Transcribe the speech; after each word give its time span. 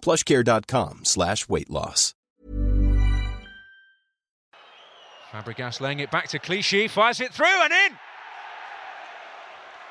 plushcare.com 0.00 1.04
slash 1.04 1.48
weight 1.48 1.70
loss. 1.70 2.14
Fabregas 5.30 5.80
laying 5.80 6.00
it 6.00 6.10
back 6.10 6.28
to 6.28 6.38
Clichy, 6.38 6.88
fires 6.88 7.20
it 7.20 7.34
through 7.34 7.62
and 7.62 7.72
in! 7.72 7.98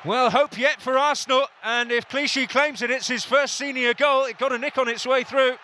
Well, 0.04 0.30
hope 0.30 0.58
yet 0.58 0.80
for 0.80 0.96
Arsenal, 0.98 1.46
and 1.62 1.90
if 1.90 2.08
Clichy 2.08 2.46
claims 2.46 2.82
it, 2.82 2.90
it's 2.90 3.08
his 3.08 3.24
first 3.24 3.54
senior 3.54 3.94
goal. 3.94 4.24
It 4.24 4.38
got 4.38 4.52
a 4.52 4.58
nick 4.58 4.78
on 4.78 4.88
its 4.88 5.06
way 5.06 5.24
through. 5.24 5.56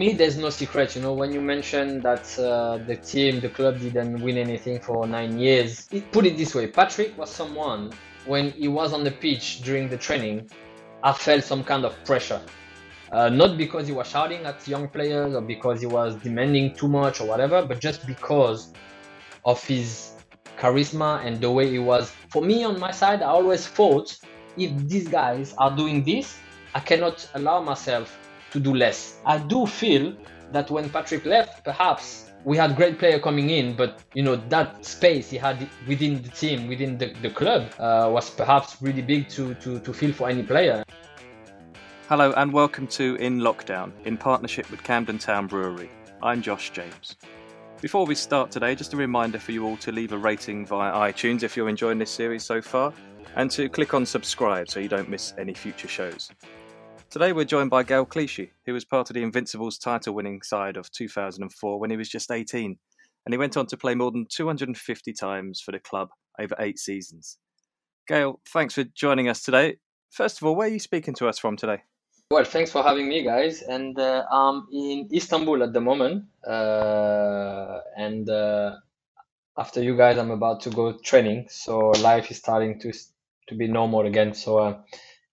Me, 0.00 0.14
there's 0.14 0.38
no 0.38 0.50
secret. 0.50 0.96
You 0.96 1.02
know, 1.02 1.12
when 1.12 1.30
you 1.30 1.42
mentioned 1.54 2.02
that 2.02 2.26
uh, 2.38 2.78
the 2.78 2.96
team, 2.96 3.40
the 3.40 3.50
club 3.50 3.78
didn't 3.78 4.20
win 4.22 4.36
anything 4.38 4.80
for 4.80 5.06
nine 5.06 5.38
years, 5.38 5.86
it, 5.92 6.10
put 6.10 6.24
it 6.24 6.36
this 6.36 6.54
way: 6.54 6.66
Patrick 6.66 7.16
was 7.18 7.30
someone 7.30 7.92
when 8.26 8.50
he 8.52 8.68
was 8.68 8.92
on 8.92 9.04
the 9.04 9.10
pitch 9.10 9.62
during 9.62 9.88
the 9.88 9.96
training, 9.96 10.50
I 11.02 11.12
felt 11.12 11.44
some 11.44 11.62
kind 11.62 11.84
of 11.84 11.92
pressure. 12.04 12.40
Uh, 13.12 13.28
not 13.28 13.58
because 13.58 13.86
he 13.88 13.92
was 13.92 14.06
shouting 14.08 14.44
at 14.46 14.66
young 14.68 14.88
players 14.88 15.34
or 15.34 15.42
because 15.42 15.80
he 15.80 15.86
was 15.86 16.16
demanding 16.16 16.74
too 16.74 16.88
much 16.88 17.20
or 17.20 17.26
whatever, 17.26 17.64
but 17.66 17.80
just 17.80 18.06
because 18.06 18.72
of 19.44 19.62
his 19.64 20.12
charisma 20.58 21.24
and 21.24 21.40
the 21.40 21.50
way 21.50 21.68
he 21.68 21.78
was. 21.78 22.12
For 22.28 22.42
me, 22.42 22.64
on 22.64 22.78
my 22.78 22.92
side, 22.92 23.20
I 23.22 23.30
always 23.38 23.66
thought 23.66 24.16
if 24.56 24.70
these 24.88 25.08
guys 25.08 25.54
are 25.58 25.74
doing 25.74 26.04
this, 26.04 26.38
I 26.74 26.80
cannot 26.80 27.28
allow 27.34 27.60
myself 27.62 28.16
to 28.50 28.60
do 28.60 28.74
less. 28.74 29.18
I 29.24 29.38
do 29.38 29.66
feel 29.66 30.14
that 30.52 30.70
when 30.70 30.90
Patrick 30.90 31.24
left, 31.24 31.64
perhaps 31.64 32.30
we 32.44 32.56
had 32.56 32.74
great 32.74 32.98
player 32.98 33.18
coming 33.18 33.50
in, 33.50 33.76
but 33.76 34.02
you 34.14 34.22
know 34.22 34.36
that 34.48 34.84
space 34.84 35.30
he 35.30 35.36
had 35.36 35.68
within 35.86 36.22
the 36.22 36.30
team, 36.30 36.68
within 36.68 36.98
the, 36.98 37.12
the 37.22 37.30
club, 37.30 37.70
uh, 37.78 38.08
was 38.10 38.30
perhaps 38.30 38.80
really 38.80 39.02
big 39.02 39.28
to, 39.28 39.54
to 39.54 39.78
to 39.80 39.92
fill 39.92 40.12
for 40.12 40.28
any 40.28 40.42
player. 40.42 40.82
Hello 42.08 42.32
and 42.36 42.52
welcome 42.52 42.86
to 42.88 43.14
In 43.16 43.38
Lockdown 43.40 43.92
in 44.04 44.16
partnership 44.16 44.68
with 44.70 44.82
Camden 44.82 45.18
Town 45.18 45.46
Brewery. 45.46 45.90
I'm 46.22 46.42
Josh 46.42 46.70
James. 46.70 47.16
Before 47.80 48.04
we 48.04 48.14
start 48.14 48.50
today, 48.50 48.74
just 48.74 48.92
a 48.94 48.96
reminder 48.96 49.38
for 49.38 49.52
you 49.52 49.64
all 49.64 49.76
to 49.78 49.92
leave 49.92 50.12
a 50.12 50.18
rating 50.18 50.66
via 50.66 50.92
iTunes 50.92 51.42
if 51.42 51.56
you're 51.56 51.68
enjoying 51.68 51.98
this 51.98 52.10
series 52.10 52.42
so 52.42 52.60
far, 52.60 52.92
and 53.36 53.50
to 53.52 53.68
click 53.68 53.94
on 53.94 54.04
subscribe 54.04 54.68
so 54.68 54.80
you 54.80 54.88
don't 54.88 55.08
miss 55.08 55.34
any 55.38 55.54
future 55.54 55.88
shows. 55.88 56.30
Today 57.10 57.32
we're 57.32 57.44
joined 57.44 57.70
by 57.70 57.82
Gaël 57.82 58.08
Clichy, 58.08 58.52
who 58.64 58.72
was 58.72 58.84
part 58.84 59.10
of 59.10 59.14
the 59.14 59.24
Invincibles 59.24 59.78
title 59.78 60.14
winning 60.14 60.42
side 60.42 60.76
of 60.76 60.92
2004 60.92 61.80
when 61.80 61.90
he 61.90 61.96
was 61.96 62.08
just 62.08 62.30
18, 62.30 62.78
and 63.26 63.34
he 63.34 63.36
went 63.36 63.56
on 63.56 63.66
to 63.66 63.76
play 63.76 63.96
more 63.96 64.12
than 64.12 64.26
250 64.30 65.12
times 65.14 65.60
for 65.60 65.72
the 65.72 65.80
club 65.80 66.10
over 66.38 66.54
eight 66.60 66.78
seasons. 66.78 67.38
Gaël, 68.08 68.36
thanks 68.52 68.74
for 68.74 68.84
joining 68.84 69.28
us 69.28 69.42
today. 69.42 69.78
First 70.12 70.40
of 70.40 70.46
all, 70.46 70.54
where 70.54 70.68
are 70.68 70.70
you 70.70 70.78
speaking 70.78 71.12
to 71.14 71.26
us 71.26 71.36
from 71.36 71.56
today? 71.56 71.82
Well, 72.30 72.44
thanks 72.44 72.70
for 72.70 72.84
having 72.84 73.08
me, 73.08 73.24
guys. 73.24 73.62
And 73.62 73.98
uh, 73.98 74.22
I'm 74.30 74.68
in 74.72 75.08
Istanbul 75.12 75.64
at 75.64 75.72
the 75.72 75.80
moment. 75.80 76.26
Uh, 76.46 77.80
and 77.96 78.30
uh, 78.30 78.76
after 79.58 79.82
you 79.82 79.96
guys, 79.96 80.16
I'm 80.16 80.30
about 80.30 80.60
to 80.60 80.70
go 80.70 80.92
training. 80.92 81.48
So 81.50 81.90
life 82.02 82.30
is 82.30 82.36
starting 82.36 82.78
to 82.82 82.92
to 83.48 83.56
be 83.56 83.66
normal 83.66 84.06
again. 84.06 84.32
So 84.32 84.58
uh, 84.58 84.78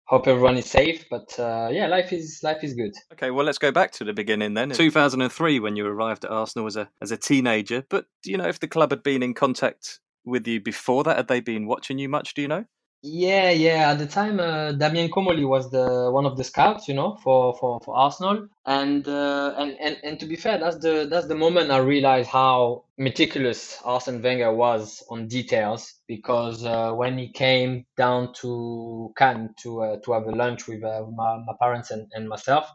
hope 0.07 0.28
everyone 0.28 0.57
is 0.57 0.69
safe. 0.69 1.06
But 1.09 1.38
uh, 1.40 1.69
yeah, 1.72 1.88
life 1.88 2.12
is 2.12 2.40
life 2.44 2.63
is 2.63 2.73
good. 2.73 2.94
Okay, 3.13 3.31
well, 3.31 3.45
let's 3.45 3.57
go 3.57 3.72
back 3.72 3.91
to 3.94 4.03
the 4.03 4.13
beginning 4.13 4.53
then. 4.53 4.69
2003, 4.69 5.59
when 5.59 5.75
you 5.75 5.85
arrived 5.85 6.25
at 6.25 6.31
Arsenal 6.31 6.68
as 6.68 6.75
a 6.75 6.90
as 7.01 7.12
a 7.12 7.18
teenager. 7.18 7.85
But 7.90 8.06
do 8.23 8.31
you 8.31 8.38
know 8.38 8.47
if 8.47 8.59
the 8.59 8.68
club 8.68 8.91
had 8.91 9.03
been 9.03 9.23
in 9.23 9.34
contact 9.34 10.00
with 10.25 10.47
you 10.47 10.59
before 10.59 11.03
that? 11.03 11.18
Had 11.18 11.28
they 11.28 11.40
been 11.40 11.68
watching 11.68 12.00
you 12.00 12.09
much? 12.09 12.34
Do 12.34 12.41
you 12.41 12.47
know? 12.47 12.66
Yeah, 13.09 13.51
yeah. 13.51 13.91
At 13.91 14.00
the 14.00 14.06
time, 14.06 14.40
uh, 14.41 14.73
Damien 14.73 15.09
Comolli 15.09 15.47
was 15.47 15.72
the 15.72 16.09
one 16.12 16.25
of 16.25 16.35
the 16.35 16.44
scouts, 16.44 16.90
you 16.90 16.94
know, 16.94 17.16
for 17.23 17.53
for, 17.57 17.79
for 17.79 17.95
Arsenal. 17.95 18.50
And, 18.66 19.07
uh, 19.07 19.53
and 19.57 19.78
and 19.79 19.97
and 20.03 20.19
to 20.19 20.25
be 20.25 20.35
fair, 20.35 20.57
that's 20.57 20.78
the 20.79 21.07
that's 21.09 21.28
the 21.28 21.35
moment 21.35 21.72
I 21.72 21.78
realized 21.78 22.29
how 22.29 22.84
meticulous 22.97 23.79
Arsene 23.85 24.22
Wenger 24.22 24.51
was 24.53 25.03
on 25.09 25.28
details. 25.29 25.94
Because 26.07 26.66
uh, 26.66 26.91
when 26.91 27.18
he 27.18 27.31
came 27.31 27.85
down 27.95 28.34
to 28.41 29.13
Cannes 29.18 29.51
to 29.63 29.84
uh, 29.84 29.97
to 30.03 30.12
have 30.12 30.25
a 30.28 30.31
lunch 30.31 30.68
with 30.68 30.84
uh, 30.84 31.06
my, 31.16 31.38
my 31.45 31.53
parents 31.62 31.91
and, 31.91 32.07
and 32.13 32.28
myself, 32.28 32.69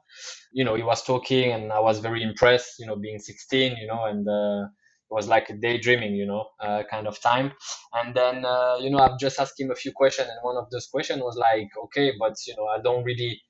you 0.53 0.65
know, 0.65 0.77
he 0.77 0.83
was 0.83 1.03
talking, 1.05 1.53
and 1.53 1.73
I 1.73 1.81
was 1.81 1.99
very 1.99 2.23
impressed. 2.23 2.79
You 2.79 2.87
know, 2.87 2.97
being 2.97 3.19
16, 3.19 3.77
you 3.77 3.87
know, 3.87 4.05
and 4.07 4.27
uh, 4.27 4.69
was 5.13 5.29
like 5.29 5.49
daydreaming, 5.61 6.15
you 6.15 6.27
know, 6.27 6.47
uh, 6.61 6.83
kind 6.91 7.07
of 7.07 7.21
time. 7.21 7.53
And 7.93 8.15
then, 8.15 8.45
uh, 8.45 8.77
you 8.81 8.91
know, 8.91 8.99
I've 8.99 9.19
just 9.19 9.39
asked 9.39 9.61
him 9.61 9.71
a 9.71 9.75
few 9.75 9.93
questions, 9.93 10.29
and 10.29 10.39
one 10.43 10.57
of 10.57 10.71
those 10.71 10.87
questions 10.87 11.21
was 11.23 11.37
like, 11.37 11.69
okay, 11.85 12.13
but 12.19 12.35
you 12.47 12.55
know, 12.57 12.67
I 12.67 12.81
don't 12.83 13.05
really 13.05 13.41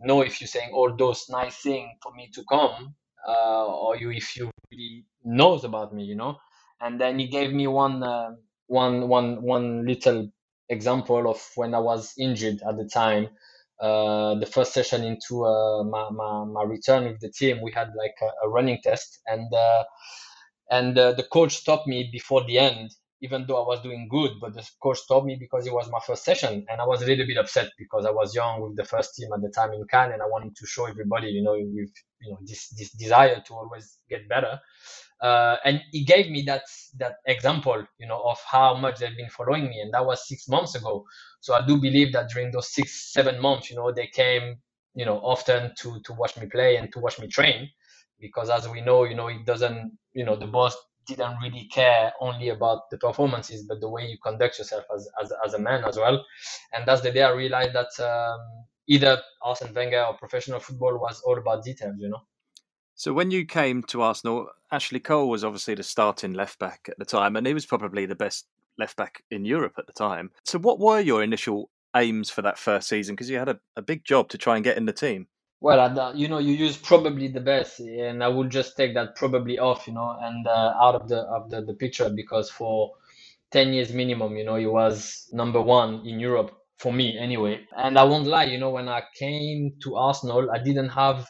know 0.00 0.22
if 0.22 0.40
you're 0.40 0.48
saying 0.48 0.70
all 0.72 0.96
those 0.96 1.26
nice 1.28 1.56
things 1.62 1.90
for 2.02 2.12
me 2.14 2.30
to 2.34 2.42
come, 2.48 2.94
uh, 3.28 3.66
or 3.66 3.96
you 3.96 4.10
if 4.10 4.36
you 4.36 4.50
really 4.72 5.04
knows 5.24 5.64
about 5.64 5.94
me, 5.94 6.04
you 6.04 6.14
know. 6.16 6.36
And 6.80 7.00
then 7.00 7.18
he 7.18 7.28
gave 7.28 7.52
me 7.52 7.66
one, 7.66 8.02
uh, 8.02 8.30
one, 8.66 9.08
one, 9.08 9.42
one 9.42 9.86
little 9.86 10.30
example 10.70 11.28
of 11.30 11.38
when 11.56 11.74
I 11.74 11.80
was 11.80 12.14
injured 12.18 12.62
at 12.66 12.76
the 12.76 12.88
time. 12.88 13.28
Uh, 13.80 14.34
the 14.38 14.46
first 14.46 14.74
session 14.74 15.04
into 15.04 15.44
uh, 15.44 15.82
my, 15.84 16.10
my, 16.10 16.44
my 16.44 16.62
return 16.64 17.04
with 17.04 17.20
the 17.20 17.30
team, 17.30 17.60
we 17.62 17.72
had 17.72 17.88
like 17.96 18.14
a, 18.22 18.46
a 18.46 18.48
running 18.48 18.78
test, 18.82 19.20
and 19.26 19.52
uh, 19.54 19.84
and 20.70 20.98
uh, 20.98 21.12
the 21.12 21.24
coach 21.24 21.56
stopped 21.56 21.86
me 21.88 22.08
before 22.12 22.44
the 22.44 22.58
end 22.58 22.90
even 23.20 23.44
though 23.46 23.62
I 23.62 23.66
was 23.66 23.80
doing 23.82 24.08
good, 24.10 24.32
but 24.40 24.54
the 24.54 24.66
coach 24.82 24.98
stopped 24.98 25.26
me 25.26 25.36
because 25.36 25.66
it 25.66 25.72
was 25.72 25.90
my 25.90 26.00
first 26.06 26.24
session, 26.24 26.64
and 26.70 26.80
I 26.80 26.86
was 26.86 27.02
a 27.02 27.06
little 27.06 27.26
bit 27.26 27.36
upset 27.36 27.70
because 27.78 28.06
I 28.06 28.10
was 28.10 28.34
young 28.34 28.62
with 28.62 28.76
the 28.76 28.84
first 28.84 29.14
team 29.14 29.28
at 29.34 29.42
the 29.42 29.50
time 29.50 29.72
in 29.72 29.84
Cannes, 29.90 30.12
and 30.14 30.22
I 30.22 30.26
wanted 30.26 30.56
to 30.56 30.66
show 30.66 30.86
everybody, 30.86 31.28
you 31.28 31.42
know, 31.42 31.52
with 31.52 31.92
you 32.22 32.30
know 32.32 32.38
this 32.46 32.68
this 32.70 32.90
desire 32.92 33.42
to 33.46 33.54
always 33.54 33.98
get 34.08 34.28
better. 34.28 34.58
Uh, 35.20 35.56
and 35.66 35.82
he 35.92 36.04
gave 36.04 36.30
me 36.30 36.42
that 36.46 36.62
that 36.98 37.16
example, 37.26 37.84
you 37.98 38.06
know, 38.06 38.22
of 38.22 38.38
how 38.50 38.74
much 38.74 38.98
they've 38.98 39.16
been 39.16 39.28
following 39.30 39.68
me, 39.68 39.80
and 39.80 39.92
that 39.92 40.06
was 40.06 40.26
six 40.26 40.48
months 40.48 40.74
ago. 40.74 41.04
So 41.40 41.54
I 41.54 41.66
do 41.66 41.78
believe 41.80 42.12
that 42.14 42.30
during 42.30 42.50
those 42.52 42.72
six 42.72 43.12
seven 43.12 43.40
months, 43.40 43.70
you 43.70 43.76
know, 43.76 43.92
they 43.92 44.06
came, 44.06 44.56
you 44.94 45.04
know, 45.04 45.18
often 45.18 45.72
to 45.80 46.00
to 46.04 46.12
watch 46.14 46.38
me 46.38 46.46
play 46.46 46.76
and 46.76 46.90
to 46.92 47.00
watch 47.00 47.18
me 47.18 47.28
train 47.28 47.68
because 48.20 48.50
as 48.50 48.68
we 48.68 48.80
know, 48.80 49.04
you 49.04 49.14
know, 49.14 49.28
it 49.28 49.44
doesn't, 49.44 49.98
you 50.12 50.24
know, 50.24 50.36
the 50.36 50.46
boss 50.46 50.76
didn't 51.06 51.38
really 51.42 51.66
care 51.72 52.12
only 52.20 52.50
about 52.50 52.90
the 52.90 52.98
performances, 52.98 53.64
but 53.64 53.80
the 53.80 53.88
way 53.88 54.06
you 54.06 54.18
conduct 54.22 54.58
yourself 54.58 54.84
as, 54.94 55.08
as, 55.22 55.32
as 55.44 55.54
a 55.54 55.58
man 55.58 55.84
as 55.84 55.96
well. 55.96 56.24
And 56.72 56.86
that's 56.86 57.00
the 57.00 57.10
day 57.10 57.22
I 57.22 57.30
realized 57.30 57.74
that 57.74 58.00
um, 58.04 58.40
either 58.86 59.20
Arsene 59.42 59.74
Wenger 59.74 60.04
or 60.04 60.14
professional 60.14 60.60
football 60.60 60.98
was 60.98 61.20
all 61.26 61.38
about 61.38 61.64
details, 61.64 61.96
you 61.98 62.08
know. 62.08 62.22
So 62.94 63.12
when 63.12 63.30
you 63.30 63.46
came 63.46 63.82
to 63.84 64.02
Arsenal, 64.02 64.48
Ashley 64.70 65.00
Cole 65.00 65.30
was 65.30 65.42
obviously 65.42 65.74
the 65.74 65.82
starting 65.82 66.34
left 66.34 66.58
back 66.58 66.86
at 66.88 66.98
the 66.98 67.04
time, 67.06 67.34
and 67.34 67.46
he 67.46 67.54
was 67.54 67.64
probably 67.64 68.04
the 68.04 68.14
best 68.14 68.46
left 68.78 68.96
back 68.96 69.22
in 69.30 69.44
Europe 69.44 69.74
at 69.78 69.86
the 69.86 69.92
time. 69.92 70.30
So 70.44 70.58
what 70.58 70.78
were 70.78 71.00
your 71.00 71.22
initial 71.22 71.70
aims 71.96 72.30
for 72.30 72.42
that 72.42 72.58
first 72.58 72.88
season? 72.88 73.14
Because 73.14 73.30
you 73.30 73.38
had 73.38 73.48
a, 73.48 73.58
a 73.76 73.82
big 73.82 74.04
job 74.04 74.28
to 74.28 74.38
try 74.38 74.56
and 74.56 74.64
get 74.64 74.76
in 74.76 74.84
the 74.84 74.92
team. 74.92 75.28
Well, 75.60 76.14
you 76.16 76.28
know, 76.28 76.38
you 76.38 76.52
use 76.54 76.76
probably 76.76 77.28
the 77.28 77.40
best, 77.40 77.80
and 77.80 78.22
I 78.24 78.28
will 78.28 78.48
just 78.48 78.76
take 78.76 78.94
that 78.94 79.16
probably 79.16 79.58
off, 79.58 79.86
you 79.86 79.94
know, 79.94 80.16
and 80.20 80.46
uh, 80.46 80.74
out 80.80 80.94
of 80.94 81.08
the 81.08 81.20
of 81.22 81.50
the, 81.50 81.62
the 81.62 81.74
picture 81.74 82.10
because 82.10 82.50
for 82.50 82.92
ten 83.50 83.72
years 83.72 83.92
minimum, 83.92 84.36
you 84.36 84.44
know, 84.44 84.56
he 84.56 84.66
was 84.66 85.28
number 85.32 85.60
one 85.62 86.06
in 86.06 86.20
Europe 86.20 86.52
for 86.78 86.92
me 86.92 87.18
anyway. 87.18 87.66
And 87.76 87.98
I 87.98 88.04
won't 88.04 88.26
lie, 88.26 88.44
you 88.44 88.58
know, 88.58 88.70
when 88.70 88.88
I 88.88 89.02
came 89.18 89.74
to 89.82 89.96
Arsenal, 89.96 90.50
I 90.50 90.58
didn't 90.62 90.90
have 90.90 91.28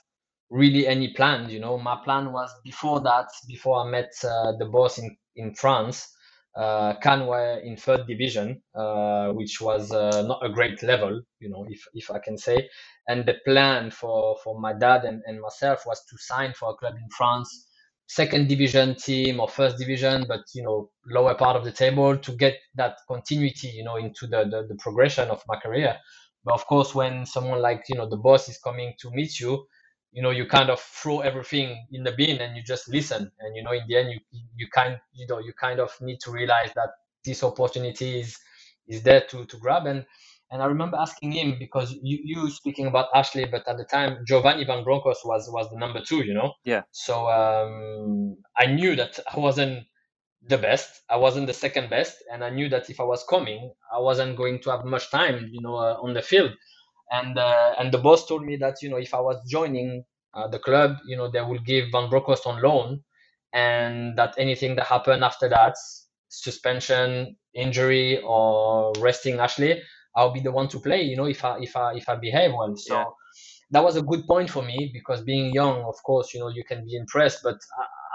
really 0.51 0.87
any 0.87 1.13
plan. 1.15 1.51
You 1.51 1.61
know, 1.61 1.79
my 1.79 1.97
plan 2.05 2.33
was 2.33 2.51
before 2.65 3.01
that, 3.03 3.29
before 3.49 3.85
I 3.87 3.91
met 3.91 4.13
uh, 4.25 4.53
the 4.59 4.67
boss 4.67 4.99
in 4.99 5.17
in 5.37 5.55
France 5.55 6.09
uh, 6.57 6.95
Cannes 7.03 7.27
were 7.27 7.59
in 7.61 7.77
third 7.77 8.07
division, 8.07 8.63
uh, 8.75 9.29
which 9.29 9.61
was 9.61 9.93
uh, 9.93 10.23
not 10.27 10.45
a 10.45 10.49
great 10.49 10.83
level, 10.83 11.23
you 11.39 11.49
know, 11.49 11.65
if, 11.69 11.87
if 11.95 12.11
I 12.11 12.19
can 12.19 12.37
say. 12.37 12.69
And 13.09 13.25
the 13.25 13.37
plan 13.45 13.91
for, 13.91 14.37
for 14.43 14.61
my 14.61 14.73
dad 14.73 15.05
and, 15.05 15.23
and 15.27 15.41
myself 15.41 15.85
was 15.87 16.05
to 16.11 16.17
sign 16.19 16.53
for 16.55 16.71
a 16.71 16.75
club 16.75 16.95
in 16.95 17.09
France, 17.17 17.69
second 18.07 18.49
division 18.49 18.97
team 18.97 19.39
or 19.41 19.49
first 19.49 19.79
division, 19.79 20.25
but, 20.27 20.41
you 20.55 20.63
know, 20.63 20.91
lower 21.07 21.35
part 21.35 21.57
of 21.57 21.65
the 21.65 21.73
table 21.73 22.17
to 22.19 22.33
get 22.33 22.57
that 22.75 22.97
continuity, 23.09 23.69
you 23.69 23.85
know, 23.85 23.97
into 23.97 24.27
the, 24.27 24.45
the, 24.45 24.67
the 24.69 24.77
progression 24.81 25.29
of 25.31 25.43
my 25.47 25.57
career. 25.57 25.97
But 26.45 26.55
of 26.55 26.67
course, 26.67 26.95
when 26.95 27.27
someone 27.27 27.61
like, 27.63 27.85
you 27.89 27.97
know, 27.97 28.09
the 28.09 28.17
boss 28.17 28.49
is 28.49 28.59
coming 28.59 28.95
to 29.01 29.11
meet 29.11 29.39
you, 29.39 29.67
you 30.13 30.23
know 30.23 30.31
you 30.31 30.47
kind 30.47 30.71
of 30.71 30.81
throw 30.81 31.21
everything 31.21 31.87
in 31.93 32.03
the 32.03 32.13
bin 32.13 32.41
and 32.41 32.57
you 32.57 32.63
just 32.63 32.89
listen 32.89 33.31
and 33.41 33.57
you 33.57 33.63
know 33.63 33.73
in 33.73 33.83
the 33.89 33.97
end 33.97 34.11
you 34.11 34.19
you 34.57 34.67
kind 34.73 34.99
you 35.13 35.27
know 35.29 35.39
you 35.39 35.53
kind 35.59 35.81
of 35.81 35.91
need 36.01 36.19
to 36.21 36.31
realize 36.31 36.71
that 36.75 36.91
this 37.25 37.43
opportunity 37.43 38.21
is 38.21 38.37
is 38.89 39.03
there 39.03 39.23
to 39.29 39.45
to 39.47 39.57
grab 39.59 39.87
and 39.87 40.05
and 40.51 40.63
I 40.63 40.67
remember 40.67 40.97
asking 40.97 41.33
him 41.33 41.57
because 41.61 41.93
you, 42.03 42.19
you 42.25 42.51
speaking 42.51 42.87
about 42.87 43.07
Ashley, 43.15 43.45
but 43.45 43.69
at 43.69 43.77
the 43.77 43.85
time 43.85 44.25
Giovanni 44.27 44.65
Van 44.65 44.83
Bronckhorst 44.83 45.25
was 45.25 45.49
was 45.49 45.71
the 45.71 45.79
number 45.79 46.01
two, 46.01 46.25
you 46.25 46.35
know. 46.35 46.55
Yeah. 46.65 46.83
So 46.91 47.29
um, 47.29 48.37
I 48.59 48.67
knew 48.67 48.97
that 48.97 49.21
I 49.33 49.39
wasn't 49.39 49.85
the 50.43 50.59
best. 50.59 51.03
I 51.09 51.17
wasn't 51.17 51.47
the 51.47 51.53
second 51.55 51.89
best, 51.89 52.17
and 52.33 52.43
I 52.43 52.51
knew 52.51 52.69
that 52.71 52.91
if 52.91 52.99
I 52.99 53.05
was 53.05 53.25
coming, 53.29 53.73
I 53.95 54.01
wasn't 54.01 54.37
going 54.37 54.61
to 54.63 54.71
have 54.71 54.85
much 54.85 55.11
time, 55.11 55.49
you 55.53 55.61
know, 55.63 55.77
uh, 55.77 55.99
on 56.03 56.15
the 56.15 56.23
field 56.23 56.53
and 57.11 57.39
uh, 57.39 57.75
and 57.79 57.93
the 57.93 57.99
boss 57.99 58.27
told 58.27 58.45
me 58.45 58.57
that 58.57 58.83
you 58.83 58.89
know 58.89 58.97
if 58.97 59.15
I 59.15 59.21
was 59.21 59.37
joining 59.49 60.05
uh, 60.35 60.49
the 60.49 60.59
club, 60.59 60.97
you 61.07 61.17
know 61.17 61.31
they 61.31 61.41
will 61.41 61.59
give 61.59 61.87
Van 61.93 62.09
Bronckhorst 62.09 62.47
on 62.47 62.63
loan, 62.63 63.03
and 63.53 64.17
that 64.19 64.35
anything 64.39 64.77
that 64.77 64.87
happened 64.87 65.25
after 65.25 65.49
that, 65.49 65.77
suspension, 66.29 67.37
injury, 67.55 68.21
or 68.23 68.93
resting 68.99 69.39
Ashley, 69.41 69.83
I'll 70.17 70.33
be 70.33 70.41
the 70.41 70.53
one 70.53 70.69
to 70.69 70.81
play. 70.81 71.03
You 71.03 71.17
know 71.17 71.27
if 71.27 71.45
I 71.45 71.59
if 71.61 71.77
I 71.77 71.95
if 71.95 72.09
I 72.09 72.17
behave 72.17 72.53
well. 72.53 72.75
So. 72.77 72.95
Yeah. 72.95 73.05
That 73.73 73.85
was 73.85 73.95
a 73.95 74.03
good 74.03 74.27
point 74.27 74.51
for 74.51 74.65
me 74.65 74.91
because 74.93 75.23
being 75.23 75.53
young, 75.55 75.83
of 75.85 75.95
course, 76.03 76.35
you 76.35 76.41
know, 76.41 76.49
you 76.49 76.65
can 76.65 76.85
be 76.85 76.97
impressed, 76.97 77.39
but 77.45 77.57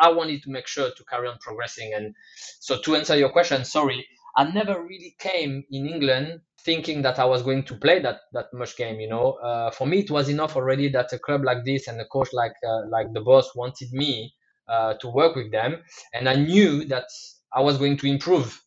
I, 0.01 0.07
I 0.07 0.11
wanted 0.11 0.43
to 0.43 0.49
make 0.51 0.67
sure 0.67 0.89
to 0.89 1.03
carry 1.05 1.29
on 1.29 1.37
progressing. 1.39 1.93
And 1.95 2.13
so, 2.59 2.77
to 2.81 2.95
answer 2.97 3.15
your 3.15 3.29
question, 3.29 3.63
sorry, 3.63 4.05
I 4.35 4.43
never 4.51 4.83
really 4.83 5.15
came 5.17 5.63
in 5.71 5.87
England 5.87 6.41
thinking 6.65 7.03
that 7.03 7.19
I 7.19 7.25
was 7.25 7.43
going 7.43 7.63
to 7.63 7.75
play 7.75 7.99
that 8.01 8.21
that 8.33 8.53
much 8.53 8.75
game. 8.75 8.99
You 8.99 9.09
know, 9.09 9.33
uh, 9.33 9.71
for 9.71 9.87
me 9.87 9.99
it 9.99 10.11
was 10.11 10.27
enough 10.29 10.55
already 10.55 10.89
that 10.89 11.13
a 11.13 11.19
club 11.19 11.43
like 11.43 11.63
this 11.63 11.87
and 11.87 12.01
a 12.01 12.05
coach 12.05 12.29
like 12.33 12.53
uh, 12.67 12.87
like 12.89 13.13
the 13.13 13.21
boss 13.21 13.55
wanted 13.55 13.93
me 13.93 14.33
uh, 14.67 14.95
to 14.95 15.07
work 15.07 15.35
with 15.35 15.51
them, 15.51 15.83
and 16.13 16.27
I 16.27 16.35
knew 16.35 16.85
that 16.85 17.05
I 17.53 17.61
was 17.61 17.77
going 17.77 17.97
to 17.97 18.07
improve. 18.07 18.61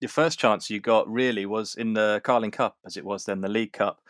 Your 0.00 0.10
first 0.10 0.38
chance 0.38 0.70
you 0.70 0.78
got 0.78 1.08
really 1.08 1.44
was 1.46 1.74
in 1.74 1.94
the 1.94 2.20
Carling 2.22 2.52
Cup, 2.52 2.76
as 2.86 2.96
it 2.96 3.04
was 3.04 3.24
then 3.24 3.40
the 3.40 3.48
League 3.48 3.72
Cup, 3.72 4.00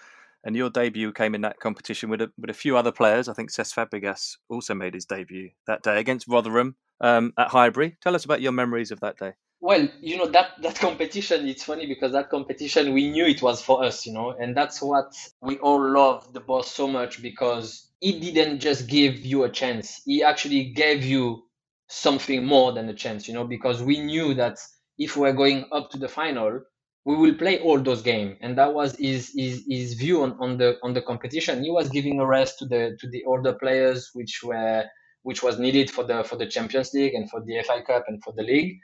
and 0.45 0.55
your 0.55 0.69
debut 0.69 1.13
came 1.13 1.35
in 1.35 1.41
that 1.43 1.61
competition 1.61 2.11
with 2.11 2.21
a, 2.21 2.31
with 2.39 2.51
a 2.51 2.55
few 2.55 2.77
other 2.77 2.93
players. 2.93 3.29
I 3.29 3.33
think 3.33 3.51
Cesc 3.51 3.75
Fabregas 3.75 4.37
also 4.51 4.75
made 4.75 4.95
his 4.95 5.07
debut 5.07 5.51
that 5.67 5.83
day 5.83 5.99
against 5.99 6.29
Rotherham 6.29 6.77
um, 7.01 7.33
at 7.39 7.49
Highbury. 7.49 7.97
Tell 8.03 8.15
us 8.15 8.25
about 8.25 8.43
your 8.43 8.53
memories 8.53 8.91
of 8.91 9.01
that 9.01 9.17
day. 9.17 9.33
Well, 9.61 9.89
you 10.01 10.17
know 10.19 10.27
that 10.29 10.61
that 10.63 10.77
competition. 10.81 11.49
It's 11.49 11.65
funny 11.65 11.87
because 11.87 12.13
that 12.13 12.31
competition 12.31 12.93
we 12.93 13.11
knew 13.11 13.27
it 13.27 13.43
was 13.43 13.63
for 13.63 13.85
us, 13.85 14.07
you 14.07 14.13
know, 14.13 14.31
and 14.31 14.57
that's 14.57 14.81
what 14.83 15.13
we 15.41 15.59
all 15.59 15.81
love 15.93 16.33
the 16.33 16.41
boss 16.41 16.71
so 16.71 16.87
much 16.87 17.23
because 17.23 17.91
he 18.01 18.21
didn't 18.21 18.61
just 18.61 18.87
give 18.89 19.19
you 19.19 19.45
a 19.45 19.51
chance. 19.51 20.03
He 20.05 20.23
actually 20.23 20.71
gave 20.73 21.05
you 21.05 21.45
something 21.89 22.45
more 22.45 22.73
than 22.73 22.89
a 22.89 22.95
chance, 22.95 23.27
you 23.29 23.35
know, 23.35 23.45
because 23.45 23.83
we 23.83 23.99
knew 24.01 24.35
that 24.35 24.59
if 24.99 25.17
we're 25.17 25.33
going 25.33 25.67
up 25.73 25.91
to 25.91 25.99
the 25.99 26.09
final, 26.09 26.61
we 27.05 27.17
will 27.17 27.35
play 27.35 27.59
all 27.61 27.81
those 27.81 28.03
games, 28.03 28.37
and 28.43 28.59
that 28.59 28.75
was 28.75 28.97
his 28.97 29.33
his, 29.35 29.65
his 29.69 29.95
view 29.95 30.23
on, 30.23 30.37
on 30.41 30.59
the 30.59 30.77
on 30.83 30.93
the 30.95 31.03
competition. 31.03 31.65
He 31.65 31.71
was 31.71 31.89
giving 31.89 32.21
a 32.21 32.27
rest 32.27 32.59
to 32.61 32.67
the 32.67 32.97
to 33.01 33.09
the 33.09 33.25
older 33.25 33.55
players, 33.55 34.11
which 34.15 34.41
were 34.45 34.85
which 35.29 35.43
was 35.43 35.59
needed 35.59 35.91
for 35.91 36.05
the 36.05 36.25
for 36.25 36.37
the 36.37 36.47
Champions 36.47 36.95
League 36.95 37.13
and 37.13 37.29
for 37.29 37.41
the 37.45 37.63
FA 37.67 37.83
Cup 37.87 38.05
and 38.09 38.19
for 38.25 38.33
the 38.35 38.43
league. 38.43 38.81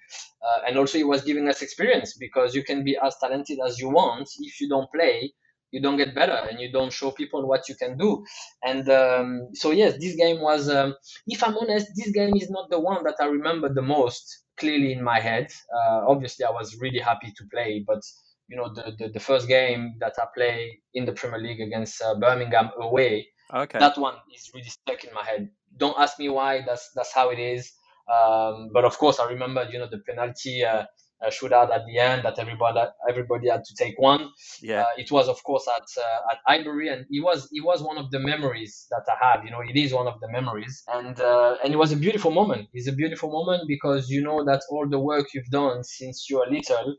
Uh, 0.46 0.61
and 0.67 0.76
also, 0.76 0.99
it 0.99 1.08
was 1.08 1.23
giving 1.23 1.49
us 1.49 1.62
experience 1.62 2.19
because 2.19 2.55
you 2.55 2.62
can 2.62 2.85
be 2.85 2.99
as 3.02 3.17
talented 3.19 3.58
as 3.67 3.79
you 3.79 3.88
want 3.88 4.29
if 4.41 4.61
you 4.61 4.69
don't 4.69 4.91
play. 4.93 5.32
You 5.70 5.81
don't 5.81 5.96
get 5.96 6.14
better, 6.14 6.38
and 6.49 6.61
you 6.61 6.70
don't 6.70 6.93
show 6.93 7.11
people 7.12 7.49
what 7.49 7.67
you 7.70 7.75
can 7.76 7.96
do. 7.96 8.23
And 8.62 8.87
um, 8.91 9.49
so, 9.55 9.70
yes, 9.70 9.94
this 9.99 10.17
game 10.17 10.43
was. 10.43 10.69
Um, 10.69 10.94
if 11.26 11.43
I'm 11.43 11.56
honest, 11.56 11.87
this 11.96 12.11
game 12.11 12.37
is 12.37 12.50
not 12.50 12.69
the 12.69 12.79
one 12.79 13.02
that 13.05 13.17
I 13.20 13.25
remember 13.25 13.73
the 13.73 13.87
most 13.96 14.44
clearly 14.58 14.93
in 14.93 15.02
my 15.02 15.20
head. 15.20 15.49
Uh, 15.75 16.00
obviously, 16.06 16.44
I 16.44 16.50
was 16.50 16.76
really 16.79 17.00
happy 17.00 17.32
to 17.38 17.44
play, 17.50 17.82
but 17.87 18.02
you 18.49 18.58
know, 18.58 18.69
the, 18.75 18.93
the, 18.99 19.08
the 19.14 19.25
first 19.29 19.49
game 19.49 19.94
that 20.00 20.12
I 20.19 20.26
play 20.37 20.79
in 20.93 21.06
the 21.06 21.12
Premier 21.12 21.41
League 21.41 21.62
against 21.62 22.02
uh, 22.02 22.14
Birmingham 22.20 22.69
away, 22.79 23.29
okay. 23.54 23.78
that 23.78 23.96
one 23.96 24.14
is 24.34 24.50
really 24.54 24.68
stuck 24.68 25.04
in 25.04 25.14
my 25.14 25.24
head 25.24 25.50
don't 25.76 25.98
ask 25.98 26.18
me 26.18 26.28
why. 26.28 26.62
That's 26.66 26.90
that's 26.94 27.12
how 27.12 27.30
it 27.30 27.38
is. 27.38 27.72
Um, 28.12 28.70
but 28.72 28.84
of 28.84 28.98
course, 28.98 29.18
I 29.18 29.28
remember 29.28 29.66
you 29.70 29.78
know 29.78 29.88
the 29.90 29.98
penalty 29.98 30.64
uh, 30.64 30.84
uh, 31.24 31.30
shootout 31.30 31.74
at 31.74 31.82
the 31.86 31.98
end 31.98 32.24
that 32.24 32.38
everybody 32.38 32.80
everybody 33.08 33.48
had 33.48 33.64
to 33.64 33.74
take 33.76 33.98
one. 33.98 34.30
Yeah, 34.60 34.82
uh, 34.82 34.86
it 34.98 35.10
was 35.10 35.28
of 35.28 35.42
course 35.42 35.66
at 35.68 35.86
uh, 36.02 36.32
at 36.32 36.38
Highbury, 36.46 36.88
and 36.88 37.06
it 37.10 37.24
was 37.24 37.48
it 37.52 37.64
was 37.64 37.82
one 37.82 37.98
of 37.98 38.10
the 38.10 38.18
memories 38.18 38.86
that 38.90 39.04
I 39.08 39.24
have. 39.24 39.44
You 39.44 39.50
know, 39.50 39.60
it 39.60 39.76
is 39.76 39.92
one 39.92 40.06
of 40.06 40.20
the 40.20 40.30
memories, 40.30 40.82
and 40.92 41.18
uh, 41.20 41.56
and 41.64 41.72
it 41.72 41.76
was 41.76 41.92
a 41.92 41.96
beautiful 41.96 42.30
moment. 42.30 42.68
It's 42.72 42.88
a 42.88 42.92
beautiful 42.92 43.30
moment 43.30 43.62
because 43.66 44.08
you 44.10 44.22
know 44.22 44.44
that 44.44 44.62
all 44.70 44.88
the 44.88 45.00
work 45.00 45.26
you've 45.34 45.50
done 45.50 45.82
since 45.84 46.28
you 46.28 46.40
are 46.42 46.50
little 46.50 46.96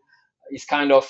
is 0.52 0.66
kind 0.66 0.92
of 0.92 1.10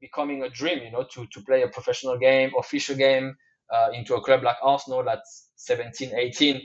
becoming 0.00 0.42
a 0.42 0.48
dream. 0.48 0.82
You 0.84 0.92
know, 0.92 1.04
to 1.14 1.26
to 1.26 1.40
play 1.42 1.62
a 1.62 1.68
professional 1.68 2.18
game, 2.18 2.52
official 2.58 2.96
game. 2.96 3.34
Uh, 3.72 3.88
into 3.94 4.14
a 4.14 4.20
club 4.20 4.42
like 4.42 4.56
Arsenal 4.62 5.08
at 5.08 5.20
17, 5.56 6.12
18, 6.14 6.60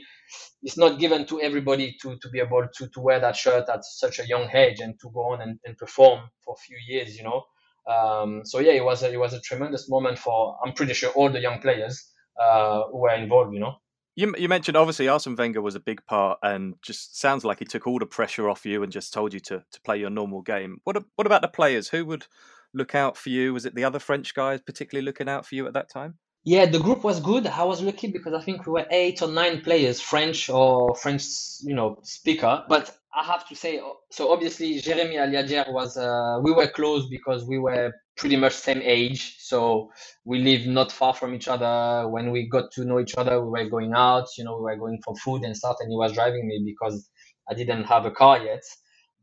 it's 0.62 0.76
not 0.76 0.98
given 0.98 1.24
to 1.26 1.40
everybody 1.40 1.96
to, 2.02 2.18
to 2.18 2.28
be 2.28 2.38
able 2.38 2.66
to, 2.76 2.88
to 2.88 3.00
wear 3.00 3.18
that 3.18 3.34
shirt 3.34 3.68
at 3.68 3.84
such 3.84 4.18
a 4.18 4.26
young 4.26 4.50
age 4.54 4.80
and 4.80 4.94
to 5.00 5.10
go 5.10 5.32
on 5.32 5.40
and, 5.40 5.58
and 5.64 5.76
perform 5.78 6.20
for 6.44 6.54
a 6.54 6.60
few 6.60 6.76
years, 6.86 7.16
you 7.16 7.24
know. 7.24 7.44
Um, 7.88 8.42
so 8.44 8.58
yeah, 8.58 8.72
it 8.72 8.84
was 8.84 9.02
a, 9.02 9.10
it 9.10 9.18
was 9.18 9.32
a 9.32 9.40
tremendous 9.40 9.88
moment 9.88 10.18
for 10.18 10.58
I'm 10.64 10.74
pretty 10.74 10.92
sure 10.92 11.10
all 11.10 11.30
the 11.30 11.40
young 11.40 11.60
players 11.60 12.12
uh, 12.38 12.82
who 12.90 12.98
were 12.98 13.14
involved, 13.14 13.54
you 13.54 13.60
know. 13.60 13.76
You, 14.14 14.34
you 14.36 14.48
mentioned 14.48 14.76
obviously 14.76 15.08
Arsene 15.08 15.36
Wenger 15.36 15.62
was 15.62 15.76
a 15.76 15.80
big 15.80 16.04
part, 16.04 16.40
and 16.42 16.74
just 16.82 17.18
sounds 17.20 17.44
like 17.44 17.60
he 17.60 17.64
took 17.64 17.86
all 17.86 18.00
the 18.00 18.06
pressure 18.06 18.50
off 18.50 18.66
you 18.66 18.82
and 18.82 18.92
just 18.92 19.12
told 19.12 19.32
you 19.32 19.40
to 19.40 19.64
to 19.70 19.80
play 19.82 19.96
your 19.96 20.10
normal 20.10 20.42
game. 20.42 20.78
What 20.84 21.02
what 21.14 21.26
about 21.26 21.40
the 21.40 21.48
players? 21.48 21.88
Who 21.88 22.04
would 22.06 22.26
look 22.74 22.94
out 22.94 23.16
for 23.16 23.30
you? 23.30 23.54
Was 23.54 23.64
it 23.64 23.74
the 23.74 23.84
other 23.84 24.00
French 24.00 24.34
guys 24.34 24.60
particularly 24.60 25.06
looking 25.06 25.28
out 25.28 25.46
for 25.46 25.54
you 25.54 25.66
at 25.66 25.72
that 25.74 25.88
time? 25.88 26.18
Yeah, 26.50 26.64
the 26.64 26.78
group 26.78 27.04
was 27.04 27.20
good. 27.20 27.46
I 27.46 27.64
was 27.64 27.82
lucky 27.82 28.06
because 28.06 28.32
I 28.32 28.40
think 28.40 28.64
we 28.64 28.72
were 28.72 28.86
eight 28.90 29.20
or 29.20 29.28
nine 29.28 29.60
players, 29.60 30.00
French 30.00 30.48
or 30.48 30.94
French, 30.96 31.22
you 31.62 31.74
know, 31.74 31.98
speaker. 32.04 32.64
But 32.66 32.96
I 33.14 33.22
have 33.22 33.46
to 33.50 33.54
say, 33.54 33.82
so 34.10 34.32
obviously 34.32 34.80
Jeremy 34.80 35.16
Aliadière 35.16 35.70
was, 35.70 35.98
uh, 35.98 36.38
we 36.42 36.52
were 36.52 36.66
close 36.68 37.06
because 37.10 37.44
we 37.44 37.58
were 37.58 37.92
pretty 38.16 38.36
much 38.36 38.54
same 38.54 38.80
age. 38.82 39.36
So 39.40 39.90
we 40.24 40.38
lived 40.38 40.66
not 40.66 40.90
far 40.90 41.12
from 41.12 41.34
each 41.34 41.48
other. 41.48 42.08
When 42.08 42.30
we 42.30 42.48
got 42.48 42.72
to 42.76 42.84
know 42.86 42.98
each 42.98 43.16
other, 43.18 43.44
we 43.44 43.50
were 43.50 43.68
going 43.68 43.92
out, 43.92 44.28
you 44.38 44.44
know, 44.44 44.56
we 44.56 44.62
were 44.62 44.76
going 44.76 45.02
for 45.04 45.14
food 45.16 45.42
and 45.42 45.54
stuff. 45.54 45.76
And 45.80 45.90
he 45.92 45.98
was 45.98 46.14
driving 46.14 46.48
me 46.48 46.62
because 46.64 47.10
I 47.50 47.52
didn't 47.52 47.84
have 47.84 48.06
a 48.06 48.10
car 48.10 48.42
yet. 48.42 48.62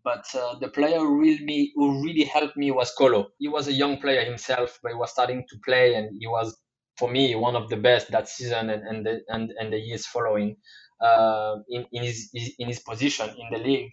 But 0.04 0.26
uh, 0.36 0.60
the 0.60 0.68
player 0.68 1.04
really, 1.04 1.72
who 1.74 2.04
really 2.04 2.26
helped 2.26 2.56
me 2.56 2.70
was 2.70 2.94
Kolo. 2.96 3.30
He 3.40 3.48
was 3.48 3.68
a 3.68 3.74
young 3.74 3.98
player 3.98 4.24
himself, 4.24 4.78
but 4.84 4.92
he 4.92 4.96
was 4.96 5.10
starting 5.10 5.44
to 5.50 5.56
play 5.66 5.96
and 5.96 6.16
he 6.20 6.28
was 6.28 6.56
for 6.98 7.10
me 7.10 7.36
one 7.36 7.56
of 7.56 7.70
the 7.70 7.78
best 7.78 8.12
that 8.12 8.28
season 8.28 8.70
and 8.70 8.84
and 8.88 9.06
the, 9.06 9.22
and, 9.30 9.52
and 9.60 9.74
the 9.74 9.78
years 9.80 10.06
following 10.06 10.58
uh, 11.02 11.58
in 11.70 11.86
in 11.92 12.04
his 12.04 12.30
in 12.60 12.68
his 12.68 12.80
position 12.80 13.30
in 13.30 13.48
the 13.52 13.64
league. 13.64 13.92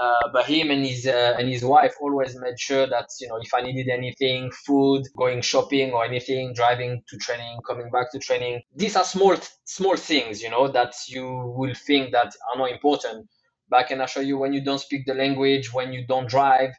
Uh, 0.00 0.28
but 0.32 0.46
him 0.46 0.70
and 0.70 0.84
his 0.84 1.06
uh, 1.06 1.36
and 1.38 1.48
his 1.48 1.64
wife 1.64 1.94
always 2.00 2.36
made 2.40 2.58
sure 2.58 2.86
that 2.86 3.06
you 3.20 3.28
know 3.28 3.38
if 3.40 3.54
I 3.54 3.62
needed 3.62 3.88
anything, 3.88 4.50
food, 4.66 5.02
going 5.16 5.40
shopping 5.40 5.92
or 5.92 6.04
anything, 6.04 6.52
driving 6.54 7.02
to 7.08 7.16
training, 7.18 7.58
coming 7.66 7.90
back 7.90 8.10
to 8.12 8.18
training. 8.18 8.62
These 8.74 8.96
are 8.96 9.04
small 9.04 9.36
small 9.64 9.96
things, 9.96 10.42
you 10.42 10.50
know, 10.50 10.68
that 10.68 10.94
you 11.08 11.54
will 11.56 11.74
think 11.74 12.12
that 12.12 12.34
are 12.52 12.58
not 12.58 12.72
important. 12.72 13.28
But 13.68 13.80
I 13.80 13.82
can 13.84 14.00
assure 14.00 14.22
you, 14.22 14.36
when 14.36 14.52
you 14.52 14.62
don't 14.62 14.80
speak 14.80 15.06
the 15.06 15.14
language, 15.14 15.72
when 15.72 15.92
you 15.92 16.06
don't 16.06 16.28
drive, 16.28 16.70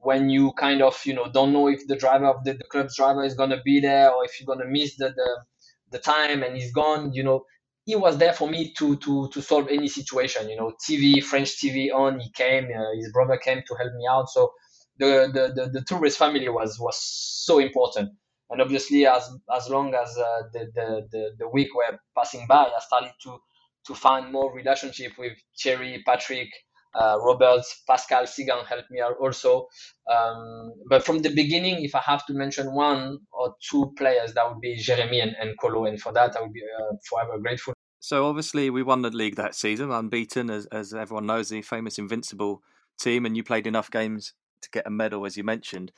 when 0.00 0.30
you 0.30 0.52
kind 0.52 0.82
of 0.82 1.00
you 1.04 1.14
know 1.14 1.30
don't 1.30 1.52
know 1.52 1.68
if 1.68 1.86
the 1.86 1.96
driver 1.96 2.26
of 2.26 2.44
the, 2.44 2.54
the 2.54 2.64
club's 2.64 2.96
driver 2.96 3.24
is 3.24 3.34
gonna 3.34 3.60
be 3.64 3.80
there 3.80 4.10
or 4.12 4.24
if 4.24 4.40
you're 4.40 4.46
gonna 4.46 4.70
miss 4.70 4.96
the, 4.96 5.10
the 5.10 5.44
the 5.90 5.98
time 5.98 6.42
and 6.42 6.56
he's 6.56 6.72
gone. 6.72 7.12
You 7.12 7.22
know, 7.22 7.44
he 7.84 7.96
was 7.96 8.18
there 8.18 8.32
for 8.32 8.48
me 8.48 8.72
to 8.78 8.96
to 8.96 9.28
to 9.28 9.42
solve 9.42 9.68
any 9.68 9.88
situation. 9.88 10.48
You 10.48 10.56
know, 10.56 10.72
TV, 10.88 11.22
French 11.22 11.56
TV 11.56 11.92
on. 11.92 12.20
He 12.20 12.30
came. 12.32 12.64
Uh, 12.66 12.94
his 12.96 13.10
brother 13.12 13.36
came 13.36 13.62
to 13.66 13.74
help 13.74 13.92
me 13.94 14.06
out. 14.08 14.28
So 14.28 14.52
the 14.98 15.30
the 15.32 15.52
the, 15.62 15.70
the 15.70 15.84
tourist 15.84 16.18
family 16.18 16.48
was 16.48 16.78
was 16.78 16.98
so 17.00 17.58
important. 17.58 18.10
And 18.50 18.62
obviously, 18.62 19.06
as 19.06 19.28
as 19.54 19.68
long 19.68 19.94
as 19.94 20.16
uh, 20.16 20.42
the, 20.52 20.70
the 20.74 21.08
the 21.10 21.30
the 21.38 21.48
week 21.48 21.68
were 21.74 21.98
passing 22.16 22.46
by, 22.46 22.64
I 22.64 22.80
started 22.80 23.12
to 23.24 23.38
to 23.86 23.94
find 23.94 24.32
more 24.32 24.52
relationship 24.54 25.12
with 25.18 25.32
Thierry 25.58 26.02
Patrick, 26.04 26.48
uh, 26.94 27.18
Roberts, 27.20 27.82
Pascal 27.86 28.24
Cygan 28.24 28.66
helped 28.66 28.90
me 28.90 29.00
out 29.00 29.16
also. 29.20 29.68
Um, 30.10 30.72
but 30.88 31.04
from 31.04 31.20
the 31.20 31.30
beginning, 31.30 31.84
if 31.84 31.94
I 31.94 32.00
have 32.00 32.24
to 32.26 32.34
mention 32.34 32.74
one 32.74 33.18
or 33.32 33.54
two 33.70 33.92
players, 33.96 34.34
that 34.34 34.48
would 34.48 34.60
be 34.60 34.76
Jeremy 34.76 35.20
and, 35.20 35.34
and 35.40 35.58
Kolo. 35.60 35.84
And 35.84 36.00
for 36.00 36.12
that, 36.12 36.36
I 36.36 36.42
would 36.42 36.52
be 36.52 36.62
uh, 36.62 36.96
forever 37.08 37.38
grateful. 37.38 37.74
So 38.00 38.26
obviously, 38.26 38.70
we 38.70 38.82
won 38.82 39.02
the 39.02 39.10
league 39.10 39.36
that 39.36 39.54
season, 39.54 39.90
unbeaten, 39.90 40.50
as, 40.50 40.66
as 40.66 40.94
everyone 40.94 41.26
knows, 41.26 41.48
the 41.48 41.62
famous 41.62 41.98
Invincible 41.98 42.62
team. 42.98 43.26
And 43.26 43.36
you 43.36 43.42
played 43.42 43.66
enough 43.66 43.90
games 43.90 44.34
to 44.62 44.70
get 44.70 44.86
a 44.86 44.90
medal, 44.90 45.26
as 45.26 45.36
you 45.36 45.44
mentioned. 45.44 45.92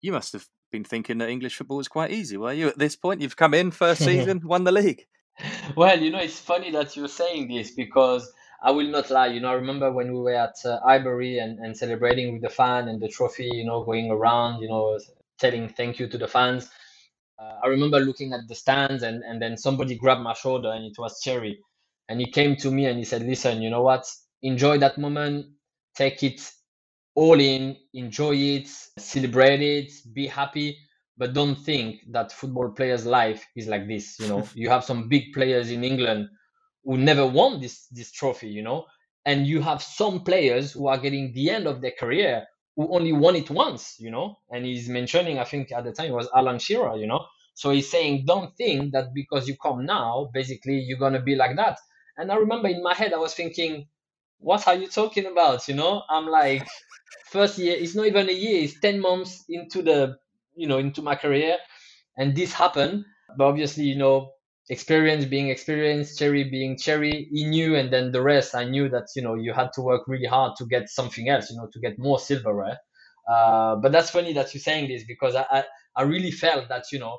You 0.00 0.12
must 0.12 0.32
have 0.32 0.46
been 0.70 0.84
thinking 0.84 1.18
that 1.18 1.30
English 1.30 1.56
football 1.56 1.78
was 1.78 1.88
quite 1.88 2.10
easy, 2.10 2.36
were 2.36 2.52
you? 2.52 2.68
At 2.68 2.78
this 2.78 2.96
point, 2.96 3.20
you've 3.20 3.36
come 3.36 3.54
in 3.54 3.70
first 3.70 4.04
season, 4.04 4.42
won 4.44 4.64
the 4.64 4.72
league. 4.72 5.06
Well, 5.76 5.98
you 6.00 6.10
know, 6.10 6.18
it's 6.18 6.38
funny 6.38 6.70
that 6.72 6.96
you're 6.96 7.08
saying 7.08 7.48
this 7.48 7.72
because 7.72 8.30
I 8.64 8.70
will 8.70 8.86
not 8.86 9.10
lie. 9.10 9.26
You 9.26 9.40
know, 9.40 9.50
I 9.50 9.54
remember 9.54 9.92
when 9.92 10.10
we 10.10 10.20
were 10.20 10.34
at 10.34 10.56
uh, 10.64 10.80
Highbury 10.80 11.38
and, 11.38 11.58
and 11.58 11.76
celebrating 11.76 12.32
with 12.32 12.40
the 12.40 12.48
fan 12.48 12.88
and 12.88 12.98
the 12.98 13.08
trophy, 13.08 13.50
you 13.52 13.66
know, 13.66 13.84
going 13.84 14.10
around, 14.10 14.62
you 14.62 14.68
know, 14.68 14.98
telling 15.38 15.68
thank 15.68 15.98
you 15.98 16.08
to 16.08 16.16
the 16.16 16.26
fans. 16.26 16.70
Uh, 17.38 17.58
I 17.62 17.66
remember 17.66 18.00
looking 18.00 18.32
at 18.32 18.48
the 18.48 18.54
stands 18.54 19.02
and, 19.02 19.22
and 19.22 19.40
then 19.42 19.58
somebody 19.58 19.96
grabbed 19.96 20.22
my 20.22 20.32
shoulder 20.32 20.72
and 20.72 20.86
it 20.86 20.94
was 20.98 21.20
Thierry. 21.22 21.58
And 22.08 22.18
he 22.20 22.30
came 22.30 22.56
to 22.56 22.70
me 22.70 22.86
and 22.86 22.98
he 22.98 23.04
said, 23.04 23.22
listen, 23.22 23.60
you 23.60 23.68
know 23.68 23.82
what? 23.82 24.06
Enjoy 24.42 24.78
that 24.78 24.96
moment. 24.96 25.46
Take 25.94 26.22
it 26.22 26.40
all 27.14 27.38
in. 27.38 27.76
Enjoy 27.92 28.34
it. 28.34 28.68
Celebrate 28.98 29.60
it. 29.60 29.92
Be 30.14 30.26
happy. 30.26 30.78
But 31.18 31.34
don't 31.34 31.56
think 31.56 32.00
that 32.12 32.32
football 32.32 32.70
players' 32.70 33.04
life 33.04 33.44
is 33.56 33.68
like 33.68 33.86
this. 33.88 34.18
You 34.18 34.28
know, 34.28 34.48
you 34.54 34.70
have 34.70 34.84
some 34.84 35.08
big 35.08 35.34
players 35.34 35.70
in 35.70 35.84
England 35.84 36.28
who 36.84 36.98
never 36.98 37.26
won 37.26 37.60
this 37.60 37.86
this 37.90 38.12
trophy, 38.12 38.48
you 38.48 38.62
know, 38.62 38.86
and 39.24 39.46
you 39.46 39.60
have 39.62 39.82
some 39.82 40.22
players 40.24 40.72
who 40.72 40.86
are 40.88 40.98
getting 40.98 41.32
the 41.32 41.50
end 41.50 41.66
of 41.66 41.80
their 41.80 41.92
career 41.98 42.46
who 42.76 42.94
only 42.94 43.12
won 43.12 43.36
it 43.36 43.50
once, 43.50 43.96
you 43.98 44.10
know. 44.10 44.36
And 44.50 44.64
he's 44.64 44.88
mentioning, 44.88 45.38
I 45.38 45.44
think 45.44 45.72
at 45.72 45.84
the 45.84 45.92
time 45.92 46.10
it 46.10 46.14
was 46.14 46.28
Alan 46.34 46.58
Shearer, 46.58 46.96
you 46.96 47.06
know. 47.06 47.26
So 47.54 47.70
he's 47.70 47.90
saying, 47.90 48.24
don't 48.26 48.54
think 48.56 48.92
that 48.92 49.14
because 49.14 49.46
you 49.48 49.56
come 49.56 49.86
now, 49.86 50.30
basically 50.34 50.80
you're 50.80 50.98
gonna 50.98 51.22
be 51.22 51.36
like 51.36 51.56
that. 51.56 51.78
And 52.16 52.30
I 52.32 52.36
remember 52.36 52.68
in 52.68 52.82
my 52.82 52.94
head 52.94 53.12
I 53.12 53.18
was 53.18 53.34
thinking, 53.34 53.88
what 54.38 54.66
are 54.68 54.74
you 54.74 54.88
talking 54.88 55.26
about? 55.26 55.68
You 55.68 55.74
know, 55.74 56.02
I'm 56.10 56.26
like, 56.26 56.66
first 57.30 57.58
year, 57.58 57.76
it's 57.78 57.94
not 57.94 58.06
even 58.06 58.28
a 58.28 58.32
year, 58.32 58.64
it's 58.64 58.78
ten 58.80 59.00
months 59.00 59.44
into 59.48 59.82
the, 59.82 60.16
you 60.54 60.66
know, 60.68 60.78
into 60.78 61.02
my 61.02 61.14
career, 61.16 61.58
and 62.18 62.34
this 62.36 62.52
happened. 62.52 63.04
But 63.36 63.44
obviously, 63.46 63.84
you 63.84 63.96
know, 63.96 64.33
experience 64.68 65.24
being 65.26 65.48
experienced, 65.48 66.18
Thierry 66.18 66.44
being 66.44 66.76
Thierry. 66.76 67.28
he 67.30 67.44
knew, 67.44 67.76
and 67.76 67.92
then 67.92 68.12
the 68.12 68.22
rest, 68.22 68.54
I 68.54 68.64
knew 68.64 68.88
that 68.88 69.08
you 69.14 69.22
know 69.22 69.34
you 69.34 69.52
had 69.52 69.72
to 69.74 69.82
work 69.82 70.02
really 70.06 70.26
hard 70.26 70.56
to 70.56 70.66
get 70.66 70.88
something 70.88 71.28
else, 71.28 71.50
you 71.50 71.56
know, 71.56 71.68
to 71.72 71.80
get 71.80 71.98
more 71.98 72.18
silverware. 72.18 72.78
Uh, 73.30 73.76
but 73.76 73.92
that's 73.92 74.10
funny 74.10 74.32
that 74.34 74.52
you're 74.52 74.60
saying 74.60 74.88
this 74.88 75.04
because 75.06 75.34
I, 75.34 75.46
I, 75.50 75.64
I 75.96 76.02
really 76.02 76.30
felt 76.30 76.68
that 76.68 76.84
you 76.92 76.98
know, 76.98 77.18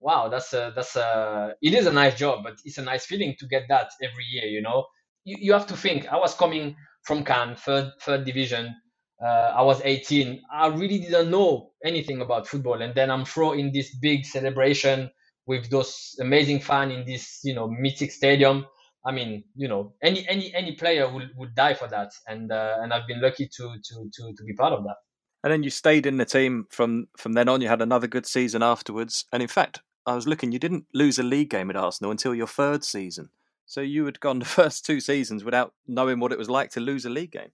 wow, 0.00 0.28
that's 0.28 0.52
a 0.52 0.72
that's 0.74 0.96
a 0.96 1.54
it 1.62 1.74
is 1.74 1.86
a 1.86 1.92
nice 1.92 2.14
job, 2.16 2.40
but 2.44 2.54
it's 2.64 2.78
a 2.78 2.82
nice 2.82 3.06
feeling 3.06 3.34
to 3.38 3.46
get 3.46 3.64
that 3.68 3.90
every 4.02 4.24
year. 4.30 4.46
You 4.46 4.62
know, 4.62 4.86
you, 5.24 5.36
you 5.40 5.52
have 5.52 5.66
to 5.68 5.76
think. 5.76 6.08
I 6.12 6.16
was 6.16 6.34
coming 6.34 6.76
from 7.04 7.24
Cannes, 7.24 7.56
third 7.56 7.92
third 8.02 8.24
division. 8.24 8.74
Uh, 9.22 9.52
I 9.56 9.62
was 9.62 9.80
18. 9.84 10.42
I 10.52 10.66
really 10.66 10.98
didn't 10.98 11.30
know 11.30 11.70
anything 11.84 12.20
about 12.20 12.48
football, 12.48 12.82
and 12.82 12.94
then 12.94 13.10
I'm 13.10 13.24
thrown 13.24 13.58
in 13.58 13.72
this 13.72 13.94
big 13.94 14.26
celebration 14.26 15.10
with 15.46 15.70
those 15.70 16.16
amazing 16.20 16.60
fans 16.60 16.92
in 16.92 17.04
this 17.04 17.40
you 17.42 17.54
know 17.54 17.68
mythic 17.68 18.12
stadium. 18.12 18.66
I 19.04 19.10
mean, 19.10 19.44
you 19.56 19.66
know, 19.66 19.94
any 20.02 20.26
any 20.28 20.54
any 20.54 20.72
player 20.76 21.12
would, 21.12 21.30
would 21.36 21.54
die 21.54 21.74
for 21.74 21.88
that, 21.88 22.12
and 22.28 22.52
uh, 22.52 22.76
and 22.80 22.92
I've 22.92 23.06
been 23.06 23.20
lucky 23.20 23.48
to 23.48 23.74
to 23.82 24.10
to 24.12 24.32
to 24.36 24.44
be 24.44 24.54
part 24.54 24.72
of 24.72 24.84
that. 24.84 24.96
And 25.44 25.52
then 25.52 25.64
you 25.64 25.70
stayed 25.70 26.06
in 26.06 26.18
the 26.18 26.24
team 26.24 26.66
from 26.70 27.08
from 27.16 27.32
then 27.32 27.48
on. 27.48 27.60
You 27.60 27.68
had 27.68 27.82
another 27.82 28.06
good 28.06 28.26
season 28.26 28.62
afterwards, 28.62 29.24
and 29.32 29.42
in 29.42 29.48
fact, 29.48 29.80
I 30.06 30.14
was 30.14 30.26
looking. 30.26 30.52
You 30.52 30.60
didn't 30.60 30.86
lose 30.94 31.18
a 31.18 31.24
league 31.24 31.50
game 31.50 31.68
at 31.70 31.76
Arsenal 31.76 32.12
until 32.12 32.34
your 32.34 32.46
third 32.46 32.84
season. 32.84 33.30
So 33.66 33.80
you 33.80 34.04
had 34.04 34.20
gone 34.20 34.38
the 34.38 34.44
first 34.44 34.86
two 34.86 35.00
seasons 35.00 35.44
without 35.44 35.72
knowing 35.86 36.20
what 36.20 36.32
it 36.32 36.38
was 36.38 36.50
like 36.50 36.70
to 36.72 36.80
lose 36.80 37.04
a 37.04 37.10
league 37.10 37.32
game. 37.32 37.50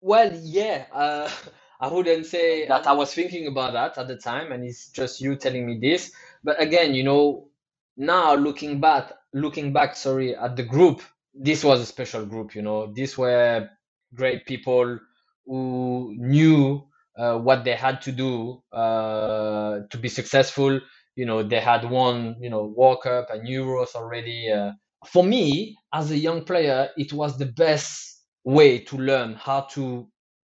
Well, 0.00 0.32
yeah, 0.42 0.86
uh, 0.92 1.30
I 1.80 1.88
wouldn't 1.88 2.26
say 2.26 2.66
that 2.66 2.88
I 2.88 2.92
was 2.92 3.14
thinking 3.14 3.46
about 3.46 3.72
that 3.74 3.98
at 3.98 4.08
the 4.08 4.16
time, 4.16 4.50
and 4.50 4.64
it's 4.64 4.88
just 4.88 5.20
you 5.20 5.36
telling 5.36 5.64
me 5.64 5.78
this. 5.80 6.10
But 6.44 6.60
again, 6.62 6.94
you 6.94 7.04
know, 7.04 7.48
now 7.96 8.34
looking 8.34 8.80
back, 8.80 9.12
looking 9.34 9.72
back, 9.72 9.96
sorry, 9.96 10.36
at 10.36 10.56
the 10.56 10.62
group, 10.64 11.02
this 11.34 11.64
was 11.64 11.80
a 11.80 11.86
special 11.86 12.26
group. 12.26 12.54
You 12.54 12.62
know, 12.62 12.92
these 12.92 13.18
were 13.18 13.68
great 14.14 14.46
people 14.46 14.98
who 15.46 16.14
knew 16.18 16.86
uh, 17.18 17.38
what 17.38 17.64
they 17.64 17.74
had 17.74 18.02
to 18.02 18.12
do 18.12 18.62
uh, 18.72 19.80
to 19.90 19.98
be 19.98 20.08
successful. 20.08 20.80
You 21.16 21.26
know, 21.26 21.42
they 21.42 21.60
had 21.60 21.90
won, 21.90 22.36
you 22.40 22.50
know, 22.50 22.72
World 22.76 23.02
Cup 23.02 23.28
and 23.30 23.46
Euros 23.48 23.94
already. 23.94 24.50
Uh, 24.52 24.72
for 25.06 25.24
me, 25.24 25.76
as 25.92 26.10
a 26.10 26.18
young 26.18 26.44
player, 26.44 26.90
it 26.96 27.12
was 27.12 27.38
the 27.38 27.46
best 27.46 28.22
way 28.44 28.78
to 28.80 28.96
learn 28.96 29.34
how 29.34 29.62
to 29.72 30.08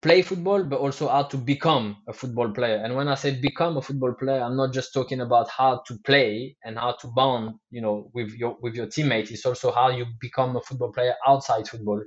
play 0.06 0.22
football, 0.22 0.62
but 0.62 0.78
also 0.78 1.08
how 1.08 1.24
to 1.24 1.36
become 1.36 1.96
a 2.06 2.12
football 2.12 2.52
player. 2.52 2.76
And 2.76 2.94
when 2.94 3.08
I 3.08 3.16
say 3.16 3.40
become 3.40 3.76
a 3.76 3.82
football 3.82 4.14
player, 4.14 4.40
I'm 4.40 4.56
not 4.56 4.72
just 4.72 4.94
talking 4.94 5.20
about 5.20 5.48
how 5.50 5.82
to 5.88 5.98
play 6.04 6.56
and 6.64 6.78
how 6.78 6.92
to 7.00 7.08
bond, 7.08 7.56
you 7.72 7.80
know, 7.80 8.08
with 8.14 8.30
your 8.34 8.56
with 8.62 8.76
your 8.76 8.86
teammates. 8.86 9.32
It's 9.32 9.44
also 9.44 9.72
how 9.72 9.88
you 9.88 10.06
become 10.20 10.54
a 10.54 10.60
football 10.60 10.92
player 10.92 11.14
outside 11.26 11.66
football, 11.66 12.00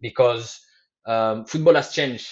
because 0.00 0.58
um, 1.04 1.44
football 1.44 1.74
has 1.74 1.92
changed 1.92 2.26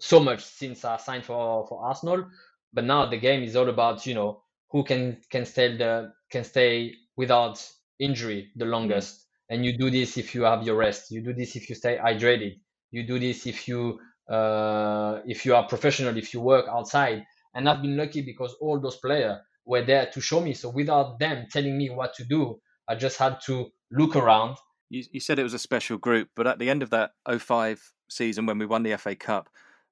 so 0.00 0.18
much 0.18 0.42
since 0.44 0.84
I 0.84 0.96
signed 0.96 1.24
for 1.24 1.64
for 1.68 1.86
Arsenal. 1.86 2.26
But 2.72 2.82
now 2.84 3.06
the 3.06 3.18
game 3.18 3.44
is 3.44 3.54
all 3.54 3.68
about 3.68 4.04
you 4.06 4.14
know 4.14 4.42
who 4.72 4.82
can 4.82 5.18
can 5.30 5.46
stay 5.46 5.76
the 5.76 6.12
can 6.32 6.42
stay 6.42 6.94
without 7.16 7.64
injury 8.00 8.50
the 8.56 8.64
longest. 8.64 9.24
And 9.50 9.64
you 9.64 9.78
do 9.78 9.88
this 9.88 10.18
if 10.18 10.34
you 10.34 10.42
have 10.42 10.64
your 10.66 10.74
rest. 10.74 11.12
You 11.12 11.22
do 11.22 11.32
this 11.32 11.54
if 11.54 11.68
you 11.68 11.76
stay 11.76 11.96
hydrated. 11.96 12.58
You 12.90 13.06
do 13.06 13.20
this 13.20 13.46
if 13.46 13.68
you 13.68 14.00
uh, 14.28 15.20
if 15.26 15.44
you 15.44 15.54
are 15.54 15.66
professional, 15.66 16.16
if 16.16 16.32
you 16.32 16.40
work 16.40 16.66
outside. 16.68 17.24
And 17.54 17.68
I've 17.68 17.82
been 17.82 17.96
lucky 17.96 18.22
because 18.22 18.54
all 18.60 18.80
those 18.80 18.96
players 18.96 19.38
were 19.64 19.84
there 19.84 20.06
to 20.12 20.20
show 20.20 20.40
me. 20.40 20.54
So 20.54 20.70
without 20.70 21.18
them 21.18 21.46
telling 21.50 21.76
me 21.76 21.90
what 21.90 22.14
to 22.14 22.24
do, 22.24 22.60
I 22.88 22.94
just 22.94 23.18
had 23.18 23.38
to 23.46 23.70
look 23.90 24.16
around. 24.16 24.56
You, 24.90 25.04
you 25.12 25.20
said 25.20 25.38
it 25.38 25.44
was 25.44 25.54
a 25.54 25.58
special 25.58 25.98
group, 25.98 26.28
but 26.36 26.46
at 26.46 26.58
the 26.58 26.68
end 26.68 26.82
of 26.82 26.90
that 26.90 27.12
05 27.28 27.92
season 28.08 28.46
when 28.46 28.58
we 28.58 28.66
won 28.66 28.82
the 28.82 28.96
FA 28.96 29.14
Cup, 29.14 29.48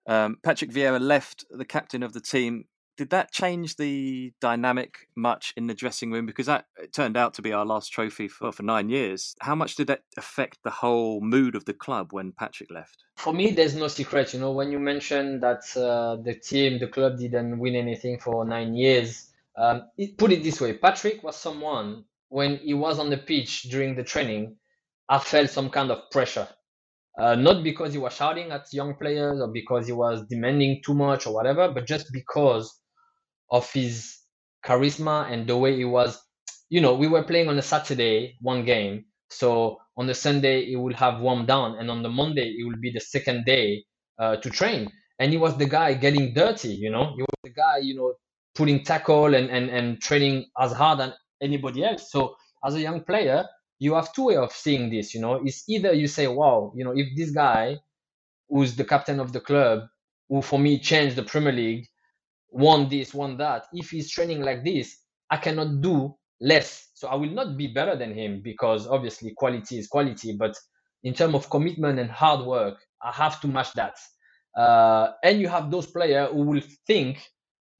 um, 0.07 0.39
Patrick 0.43 0.71
Vieira 0.71 1.01
left 1.01 1.45
the 1.51 1.65
captain 1.65 2.03
of 2.03 2.13
the 2.13 2.21
team 2.21 2.65
did 3.03 3.11
that 3.11 3.33
change 3.33 3.75
the 3.75 4.33
dynamic 4.41 5.09
much 5.17 5.53
in 5.57 5.67
the 5.67 5.75
dressing 5.75 6.13
room? 6.13 6.25
Because 6.25 6.47
that 6.47 6.67
turned 6.93 7.17
out 7.17 7.35
to 7.35 7.43
be 7.43 7.53
our 7.53 7.67
last 7.67 7.89
trophy 7.89 8.29
for, 8.29 8.53
for 8.53 8.63
nine 8.63 8.89
years. 8.89 9.35
How 9.41 9.57
much 9.57 9.75
did 9.75 9.89
that 9.89 10.03
affect 10.17 10.59
the 10.63 10.71
whole 10.71 11.21
mood 11.21 11.57
of 11.57 11.65
the 11.65 11.75
club 11.75 12.13
when 12.13 12.31
Patrick 12.31 12.71
left? 12.71 13.03
For 13.17 13.33
me, 13.33 13.51
there's 13.51 13.75
no 13.75 13.89
secret. 13.89 14.33
You 14.33 14.39
know, 14.39 14.53
when 14.53 14.71
you 14.71 14.79
mentioned 14.79 15.43
that 15.43 15.65
uh, 15.77 16.23
the 16.23 16.35
team, 16.35 16.79
the 16.79 16.87
club 16.87 17.19
didn't 17.19 17.59
win 17.59 17.75
anything 17.75 18.21
for 18.21 18.45
nine 18.45 18.73
years, 18.77 19.33
um, 19.57 19.91
put 20.17 20.31
it 20.31 20.45
this 20.45 20.61
way 20.61 20.75
Patrick 20.75 21.25
was 21.25 21.37
someone, 21.37 22.05
when 22.29 22.59
he 22.59 22.73
was 22.73 23.01
on 23.01 23.11
the 23.11 23.19
pitch 23.19 23.65
during 23.65 23.97
the 23.97 24.05
training, 24.05 24.55
I 25.09 25.19
felt 25.19 25.51
some 25.51 25.71
kind 25.71 25.91
of 25.91 26.09
pressure. 26.13 26.47
Uh, 27.19 27.35
not 27.35 27.65
because 27.65 27.93
he 27.93 27.99
was 27.99 28.15
shouting 28.15 28.53
at 28.53 28.73
young 28.73 28.95
players 28.95 29.41
or 29.41 29.49
because 29.49 29.89
he 29.89 29.93
was 29.93 30.23
demanding 30.31 30.81
too 30.87 30.95
much 30.95 31.27
or 31.27 31.35
whatever, 31.35 31.69
but 31.73 31.85
just 31.85 32.07
because 32.13 32.79
of 33.53 33.71
his 33.73 34.19
charisma 34.67 35.31
and 35.31 35.47
the 35.47 35.57
way 35.57 35.77
he 35.77 35.85
was. 35.85 36.21
You 36.71 36.81
know, 36.81 36.95
we 36.95 37.07
were 37.07 37.23
playing 37.23 37.49
on 37.49 37.59
a 37.59 37.63
Saturday, 37.63 38.37
one 38.41 38.65
game. 38.65 39.05
So 39.31 39.79
on 39.97 40.07
the 40.07 40.15
Sunday, 40.15 40.67
he 40.67 40.77
will 40.77 40.95
have 40.95 41.21
warmed 41.21 41.47
down, 41.47 41.77
and 41.77 41.91
on 41.91 42.03
the 42.03 42.09
Monday, 42.09 42.57
it 42.59 42.65
will 42.67 42.81
be 42.81 42.91
the 42.91 43.01
second 43.01 43.45
day 43.45 43.85
uh, 44.19 44.37
to 44.37 44.51
train. 44.51 44.91
And 45.19 45.31
he 45.31 45.39
was 45.39 45.57
the 45.57 45.67
guy 45.67 45.95
getting 45.95 46.35
dirty, 46.35 46.75
you 46.75 46.91
know, 46.91 47.13
he 47.17 47.23
was 47.23 47.39
the 47.45 47.51
guy, 47.51 47.79
you 47.79 47.95
know, 47.95 48.15
putting 48.55 48.83
tackle 48.83 49.35
and, 49.35 49.51
and, 49.51 49.71
and 49.71 50.03
training 50.03 50.47
as 50.59 50.73
hard 50.73 51.01
as 51.01 51.13
anybody 51.41 51.85
else. 51.85 52.11
So 52.11 52.35
as 52.65 52.75
a 52.75 52.81
young 52.81 53.05
player, 53.05 53.45
you 53.79 53.95
have 53.95 54.13
two 54.13 54.27
way 54.27 54.37
of 54.37 54.53
seeing 54.53 54.91
this, 54.91 55.15
you 55.15 55.21
know, 55.21 55.41
it's 55.45 55.69
either 55.69 55.93
you 55.93 56.09
say, 56.09 56.27
wow, 56.27 56.73
you 56.77 56.85
know, 56.85 56.93
if 56.95 57.09
this 57.17 57.31
guy 57.31 57.79
who's 58.49 58.77
the 58.77 58.85
captain 58.85 59.21
of 59.21 59.33
the 59.33 59.41
club, 59.41 59.81
who 60.29 60.43
for 60.43 60.59
me 60.59 60.79
changed 60.79 61.17
the 61.17 61.23
Premier 61.23 61.53
League, 61.53 61.87
want 62.53 62.91
this, 62.91 63.15
want 63.15 63.39
that. 63.39 63.67
If 63.73 63.91
he's 63.91 64.11
training 64.11 64.43
like 64.43 64.65
this, 64.65 64.97
I 65.31 65.39
cannot 65.39 65.81
do 65.81 66.15
less. 66.41 66.91
So 66.95 67.09
I 67.09 67.15
will 67.15 67.31
not 67.31 67.57
be 67.57 67.69
better 67.69 67.97
than 67.97 68.15
him 68.15 68.43
because 68.45 68.87
obviously 68.87 69.33
quality 69.37 69.79
is 69.79 69.89
quality, 69.89 70.37
but 70.39 70.57
in 71.03 71.15
terms 71.15 71.35
of 71.35 71.51
commitment 71.51 71.99
and 71.99 72.11
hard 72.11 72.47
work, 72.47 72.77
I 73.03 73.11
have 73.13 73.41
to 73.41 73.49
match 73.49 73.73
that. 73.75 73.97
Uh, 74.57 75.13
and 75.25 75.41
you 75.41 75.49
have 75.49 75.71
those 75.71 75.87
players 75.87 76.31
who 76.31 76.43
will 76.43 76.63
think, 76.87 77.19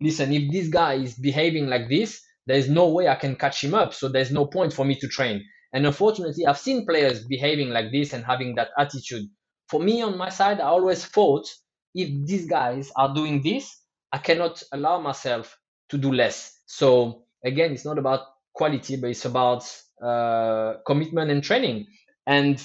listen, 0.01 0.33
if 0.33 0.51
this 0.51 0.69
guy 0.69 0.95
is 0.95 1.15
behaving 1.15 1.67
like 1.67 1.89
this, 1.89 2.21
there's 2.47 2.69
no 2.69 2.89
way 2.89 3.09
I 3.09 3.15
can 3.15 3.37
catch 3.37 3.63
him 3.63 3.75
up. 3.75 3.95
So 3.95 4.09
there's 4.09 4.33
no 4.33 4.47
point 4.47 4.73
for 4.73 4.85
me 4.85 4.97
to 4.97 5.09
train. 5.09 5.45
And 5.73 5.87
unfortunately, 5.87 6.47
I've 6.47 6.59
seen 6.59 6.87
players 6.87 7.25
behaving 7.25 7.71
like 7.71 7.93
this 7.93 8.13
and 8.13 8.25
having 8.25 8.55
that 8.57 8.69
attitude. 8.79 9.27
For 9.69 9.81
me, 9.81 10.03
on 10.03 10.19
my 10.19 10.29
side, 10.29 10.61
I 10.61 10.65
always 10.65 11.05
thought 11.05 11.47
if 11.95 12.09
these 12.27 12.47
guys 12.47 12.91
are 12.97 13.15
doing 13.15 13.43
this, 13.43 13.82
I 14.13 14.19
cannot 14.19 14.63
allow 14.73 15.01
myself 15.01 15.59
to 15.89 15.99
do 15.99 16.13
less. 16.13 16.61
So 16.67 17.25
again, 17.45 17.73
it's 17.73 17.85
not 17.85 17.99
about 17.99 18.21
quality, 18.55 18.97
but 18.97 19.11
it's 19.11 19.25
about 19.25 19.65
uh, 20.03 20.75
commitment 20.87 21.31
and 21.31 21.43
training. 21.43 21.87
And 22.27 22.63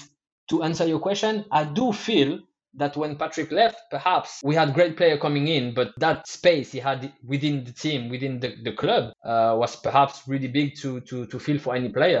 to 0.50 0.62
answer 0.62 0.86
your 0.86 1.00
question, 1.00 1.44
I 1.50 1.64
do 1.64 1.92
feel 1.92 2.40
that 2.74 2.96
when 2.96 3.16
Patrick 3.16 3.50
left, 3.50 3.80
perhaps 3.90 4.40
we 4.44 4.54
had 4.54 4.74
great 4.74 4.96
player 4.96 5.18
coming 5.18 5.48
in, 5.48 5.74
but 5.74 5.92
that 5.98 6.28
space 6.28 6.70
he 6.70 6.78
had 6.78 7.12
within 7.26 7.64
the 7.64 7.72
team, 7.72 8.08
within 8.08 8.40
the, 8.40 8.54
the 8.62 8.72
club, 8.72 9.12
uh, 9.24 9.56
was 9.58 9.74
perhaps 9.76 10.22
really 10.28 10.48
big 10.48 10.76
to, 10.76 11.00
to, 11.00 11.26
to 11.26 11.38
fill 11.38 11.58
for 11.58 11.74
any 11.74 11.88
player. 11.88 12.20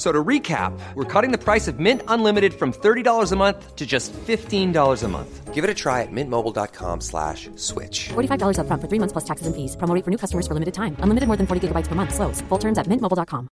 F- 0.00 0.06
So 0.06 0.12
to 0.12 0.24
recap, 0.24 0.72
we're 0.94 1.04
cutting 1.04 1.30
the 1.30 1.36
price 1.36 1.68
of 1.68 1.78
Mint 1.78 2.02
Unlimited 2.08 2.54
from 2.54 2.72
$30 2.72 3.32
a 3.32 3.36
month 3.36 3.76
to 3.76 3.84
just 3.86 4.14
$15 4.14 5.02
a 5.04 5.08
month. 5.08 5.52
Give 5.52 5.62
it 5.62 5.68
a 5.68 5.74
try 5.74 6.00
at 6.00 6.08
mintmobile.com 6.10 7.02
slash 7.02 7.50
switch. 7.56 8.08
$45 8.08 8.56
upfront 8.56 8.80
for 8.80 8.88
three 8.88 8.98
months 8.98 9.12
plus 9.12 9.24
taxes 9.24 9.46
and 9.46 9.54
fees. 9.54 9.76
Promo 9.76 10.02
for 10.02 10.10
new 10.10 10.16
customers 10.16 10.46
for 10.46 10.54
limited 10.54 10.72
time. 10.72 10.96
Unlimited 11.00 11.26
more 11.26 11.36
than 11.36 11.46
40 11.46 11.68
gigabytes 11.68 11.86
per 11.86 11.94
month. 11.94 12.14
Slows. 12.14 12.40
Full 12.48 12.58
terms 12.58 12.78
at 12.78 12.86
mintmobile.com. 12.86 13.48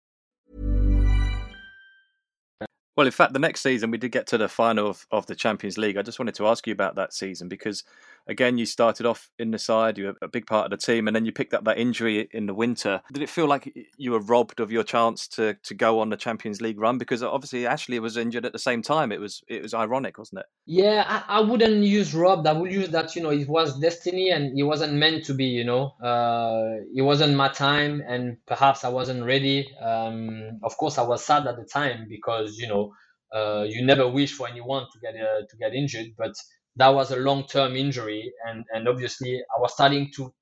Well, 2.97 3.07
in 3.07 3.13
fact, 3.13 3.33
the 3.33 3.39
next 3.39 3.63
season 3.63 3.91
we 3.93 3.99
did 3.99 4.13
get 4.13 4.27
to 4.29 4.39
the 4.39 4.49
final 4.49 4.89
of, 4.89 5.07
of 5.11 5.27
the 5.27 5.35
Champions 5.35 5.79
League. 5.79 5.97
I 5.97 6.03
just 6.03 6.19
wanted 6.19 6.35
to 6.35 6.47
ask 6.49 6.67
you 6.67 6.73
about 6.75 6.97
that 6.97 7.15
season 7.15 7.49
because, 7.49 7.85
again, 8.27 8.59
you 8.59 8.67
started 8.67 9.07
off 9.07 9.31
in 9.39 9.51
the 9.51 9.59
side, 9.59 9.99
you 9.99 10.07
were 10.07 10.15
a 10.23 10.29
big 10.29 10.47
part 10.47 10.65
of 10.65 10.71
the 10.71 10.77
team, 10.77 11.07
and 11.07 11.15
then 11.15 11.25
you 11.25 11.33
picked 11.33 11.55
up 11.55 11.65
that 11.65 11.79
injury 11.79 12.29
in 12.33 12.47
the 12.47 12.55
winter. 12.55 13.01
Did 13.13 13.23
it 13.23 13.29
feel 13.29 13.47
like 13.47 13.73
you 13.97 14.13
were 14.13 14.21
robbed 14.21 14.61
of 14.61 14.71
your 14.71 14.85
chance 14.85 15.27
to, 15.29 15.55
to 15.63 15.75
go 15.75 16.01
on 16.01 16.11
the 16.11 16.17
Champions 16.17 16.61
League 16.61 16.79
run? 16.79 16.99
Because 16.99 17.23
obviously 17.23 17.67
Ashley 17.67 17.99
was 17.99 18.17
injured 18.17 18.45
at 18.45 18.53
the 18.53 18.59
same 18.59 18.83
time. 18.83 19.13
It 19.13 19.21
was 19.21 19.43
it 19.49 19.63
was 19.63 19.75
ironic, 19.75 20.19
wasn't 20.19 20.41
it? 20.41 20.47
Yeah, 20.67 21.05
I, 21.07 21.39
I 21.39 21.41
wouldn't 21.41 21.85
use 21.85 22.15
robbed. 22.15 22.47
I 22.47 22.53
would 22.53 22.73
use 22.73 22.91
that, 22.91 23.15
you 23.17 23.23
know, 23.23 23.31
it 23.31 23.49
was 23.49 23.79
destiny 23.79 24.31
and 24.31 24.59
it 24.59 24.65
wasn't 24.65 24.95
meant 24.95 25.25
to 25.27 25.35
be, 25.35 25.47
you 25.47 25.65
know. 25.65 25.93
Uh, 26.03 26.83
it 26.95 27.03
wasn't 27.03 27.35
my 27.37 27.49
time 27.49 28.03
and 28.07 28.37
perhaps 28.47 28.85
I 28.85 28.89
wasn't 28.89 29.25
ready. 29.25 29.69
Um, 29.81 30.61
of 30.63 30.77
course, 30.77 30.99
I 30.99 31.03
was 31.03 31.25
sad 31.25 31.47
at 31.47 31.57
the 31.57 31.65
time 31.65 32.07
because, 32.09 32.59
you 32.59 32.69
know, 32.69 32.93
uh, 33.35 33.65
you 33.67 33.85
never 33.85 34.09
wish 34.09 34.33
for 34.33 34.47
anyone 34.47 34.87
to 34.93 34.99
get 35.01 35.15
uh, 35.15 35.41
to 35.49 35.57
get 35.57 35.75
injured, 35.75 36.09
but 36.19 36.35
that 36.77 36.89
was 36.89 37.11
a 37.11 37.17
long-term 37.17 37.77
injury, 37.77 38.33
and 38.47 38.65
and 38.75 38.89
obviously 38.89 39.43
I 39.57 39.61
was 39.61 39.73
starting 39.73 40.11
to 40.17 40.33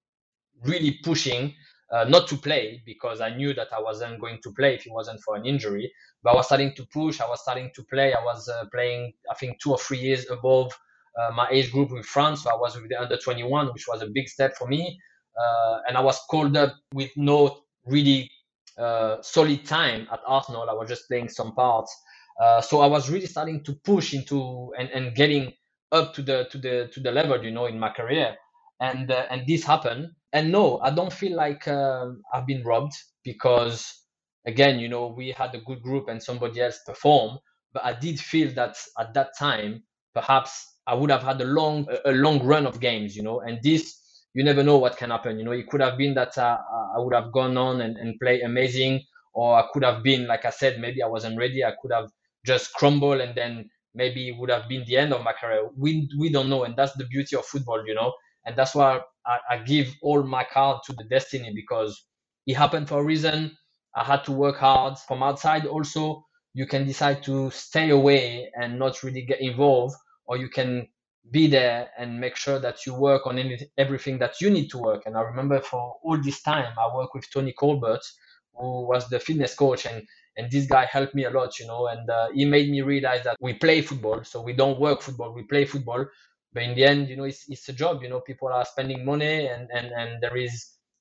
really 0.64 0.98
pushing 1.02 1.54
uh, 1.92 2.04
not 2.04 2.28
to 2.28 2.36
play 2.36 2.82
because 2.86 3.20
I 3.20 3.34
knew 3.34 3.52
that 3.54 3.68
I 3.72 3.80
wasn't 3.80 4.20
going 4.20 4.38
to 4.42 4.52
play 4.52 4.74
if 4.74 4.86
it 4.86 4.92
wasn't 4.92 5.20
for 5.20 5.36
an 5.36 5.44
injury. 5.44 5.90
But 6.22 6.32
I 6.32 6.36
was 6.36 6.46
starting 6.46 6.74
to 6.76 6.86
push. 6.92 7.20
I 7.20 7.28
was 7.28 7.40
starting 7.40 7.70
to 7.74 7.84
play. 7.84 8.14
I 8.14 8.22
was 8.22 8.48
uh, 8.48 8.64
playing, 8.72 9.12
I 9.30 9.34
think, 9.34 9.60
two 9.60 9.72
or 9.72 9.78
three 9.78 9.98
years 9.98 10.30
above 10.30 10.72
uh, 11.18 11.32
my 11.34 11.48
age 11.50 11.72
group 11.72 11.90
in 11.90 12.02
France. 12.02 12.42
So 12.44 12.50
I 12.50 12.56
was 12.56 12.76
with 12.76 12.90
the 12.90 13.00
under 13.00 13.16
21, 13.16 13.68
which 13.72 13.86
was 13.88 14.02
a 14.02 14.06
big 14.06 14.28
step 14.28 14.54
for 14.56 14.68
me. 14.68 14.98
Uh, 15.40 15.78
and 15.88 15.96
I 15.96 16.00
was 16.00 16.20
called 16.30 16.56
up 16.56 16.74
with 16.92 17.10
no 17.16 17.62
really 17.86 18.30
uh, 18.78 19.16
solid 19.22 19.64
time 19.64 20.06
at 20.12 20.20
Arsenal. 20.26 20.68
I 20.68 20.74
was 20.74 20.88
just 20.88 21.08
playing 21.08 21.28
some 21.28 21.54
parts. 21.54 21.94
Uh, 22.40 22.60
so 22.60 22.80
I 22.80 22.86
was 22.86 23.10
really 23.10 23.26
starting 23.26 23.62
to 23.64 23.74
push 23.84 24.14
into 24.14 24.72
and, 24.78 24.88
and 24.90 25.14
getting 25.14 25.52
up 25.92 26.14
to 26.14 26.22
the 26.22 26.46
to 26.50 26.58
the 26.58 26.90
to 26.92 27.00
the 27.00 27.12
level, 27.12 27.42
you 27.44 27.50
know, 27.50 27.66
in 27.66 27.78
my 27.78 27.90
career. 27.90 28.36
And 28.80 29.10
uh, 29.10 29.26
and 29.30 29.46
this 29.46 29.64
happened. 29.64 30.10
And 30.32 30.52
no, 30.52 30.80
I 30.80 30.90
don't 30.90 31.12
feel 31.12 31.36
like 31.36 31.68
uh, 31.68 32.06
I've 32.34 32.46
been 32.46 32.64
robbed 32.64 32.94
because 33.24 33.92
again, 34.46 34.78
you 34.78 34.88
know, 34.88 35.08
we 35.16 35.32
had 35.32 35.54
a 35.54 35.60
good 35.60 35.82
group 35.82 36.08
and 36.08 36.22
somebody 36.22 36.60
else 36.60 36.80
performed. 36.86 37.38
But 37.72 37.84
I 37.84 37.94
did 37.94 38.20
feel 38.20 38.52
that 38.54 38.76
at 38.98 39.14
that 39.14 39.30
time, 39.38 39.82
perhaps 40.14 40.66
I 40.86 40.94
would 40.94 41.10
have 41.10 41.22
had 41.22 41.40
a 41.40 41.44
long 41.44 41.86
a 42.04 42.12
long 42.12 42.44
run 42.44 42.66
of 42.66 42.80
games, 42.80 43.16
you 43.16 43.22
know. 43.22 43.40
And 43.40 43.58
this, 43.62 43.94
you 44.34 44.44
never 44.44 44.62
know 44.64 44.78
what 44.78 44.96
can 44.96 45.10
happen. 45.10 45.38
You 45.38 45.44
know, 45.44 45.52
it 45.52 45.68
could 45.68 45.80
have 45.80 45.98
been 45.98 46.14
that 46.14 46.36
uh, 46.38 46.58
I 46.96 47.00
would 47.00 47.14
have 47.14 47.32
gone 47.32 47.56
on 47.56 47.80
and, 47.82 47.96
and 47.98 48.18
play 48.20 48.40
amazing, 48.42 49.02
or 49.34 49.56
I 49.56 49.64
could 49.72 49.84
have 49.84 50.02
been, 50.02 50.26
like 50.26 50.44
I 50.46 50.50
said, 50.50 50.80
maybe 50.80 51.02
I 51.02 51.08
wasn't 51.08 51.38
ready. 51.38 51.64
I 51.64 51.74
could 51.82 51.92
have 51.92 52.10
just 52.46 52.72
crumble 52.74 53.20
and 53.20 53.34
then 53.36 53.70
maybe 53.94 54.28
it 54.28 54.36
would 54.38 54.50
have 54.50 54.68
been 54.68 54.84
the 54.86 54.96
end 54.96 55.12
of 55.12 55.22
my 55.24 55.32
career. 55.32 55.68
We 55.76 56.08
we 56.18 56.30
don't 56.30 56.48
know, 56.48 56.64
and 56.64 56.76
that's 56.76 56.94
the 56.94 57.06
beauty 57.06 57.36
of 57.36 57.44
football, 57.46 57.84
you 57.86 57.94
know. 57.94 58.14
And 58.46 58.56
that's 58.56 58.74
why 58.74 59.00
I, 59.26 59.38
I 59.50 59.58
give 59.58 59.88
all 60.02 60.22
my 60.22 60.44
card 60.44 60.82
to 60.86 60.92
the 60.94 61.04
destiny 61.04 61.52
because 61.54 62.04
it 62.46 62.56
happened 62.56 62.88
for 62.88 63.00
a 63.00 63.04
reason. 63.04 63.56
I 63.94 64.04
had 64.04 64.24
to 64.24 64.32
work 64.32 64.56
hard 64.56 64.98
from 64.98 65.22
outside. 65.22 65.66
Also, 65.66 66.24
you 66.54 66.66
can 66.66 66.86
decide 66.86 67.22
to 67.24 67.50
stay 67.50 67.90
away 67.90 68.50
and 68.60 68.78
not 68.78 69.02
really 69.02 69.22
get 69.22 69.40
involved, 69.40 69.94
or 70.26 70.36
you 70.36 70.48
can 70.48 70.88
be 71.30 71.46
there 71.46 71.90
and 71.98 72.20
make 72.20 72.36
sure 72.36 72.58
that 72.58 72.86
you 72.86 72.94
work 72.94 73.26
on 73.26 73.38
any, 73.38 73.58
everything 73.78 74.18
that 74.18 74.40
you 74.40 74.50
need 74.50 74.68
to 74.70 74.78
work. 74.78 75.02
And 75.06 75.16
I 75.16 75.20
remember 75.22 75.60
for 75.60 75.96
all 76.02 76.18
this 76.22 76.42
time, 76.42 76.72
I 76.78 76.94
worked 76.94 77.14
with 77.14 77.30
Tony 77.32 77.52
Colbert, 77.52 78.00
who 78.54 78.86
was 78.86 79.08
the 79.08 79.20
fitness 79.20 79.54
coach, 79.54 79.86
and 79.86 80.06
and 80.40 80.50
this 80.50 80.66
guy 80.66 80.86
helped 80.86 81.14
me 81.14 81.24
a 81.24 81.30
lot, 81.30 81.58
you 81.58 81.66
know, 81.66 81.86
and 81.86 82.08
uh, 82.08 82.28
he 82.32 82.46
made 82.46 82.70
me 82.70 82.80
realize 82.80 83.22
that 83.24 83.36
we 83.40 83.52
play 83.54 83.82
football, 83.82 84.24
so 84.24 84.40
we 84.40 84.54
don't 84.54 84.80
work 84.80 85.02
football, 85.02 85.34
we 85.34 85.42
play 85.42 85.66
football. 85.66 86.06
But 86.52 86.62
in 86.62 86.74
the 86.74 86.84
end, 86.84 87.08
you 87.08 87.16
know, 87.16 87.24
it's, 87.24 87.44
it's 87.48 87.68
a 87.68 87.72
job. 87.72 88.02
You 88.02 88.08
know, 88.08 88.20
people 88.20 88.48
are 88.48 88.64
spending 88.64 89.04
money, 89.04 89.46
and 89.46 89.68
and 89.70 89.92
and 89.92 90.22
there 90.22 90.36
is 90.36 90.54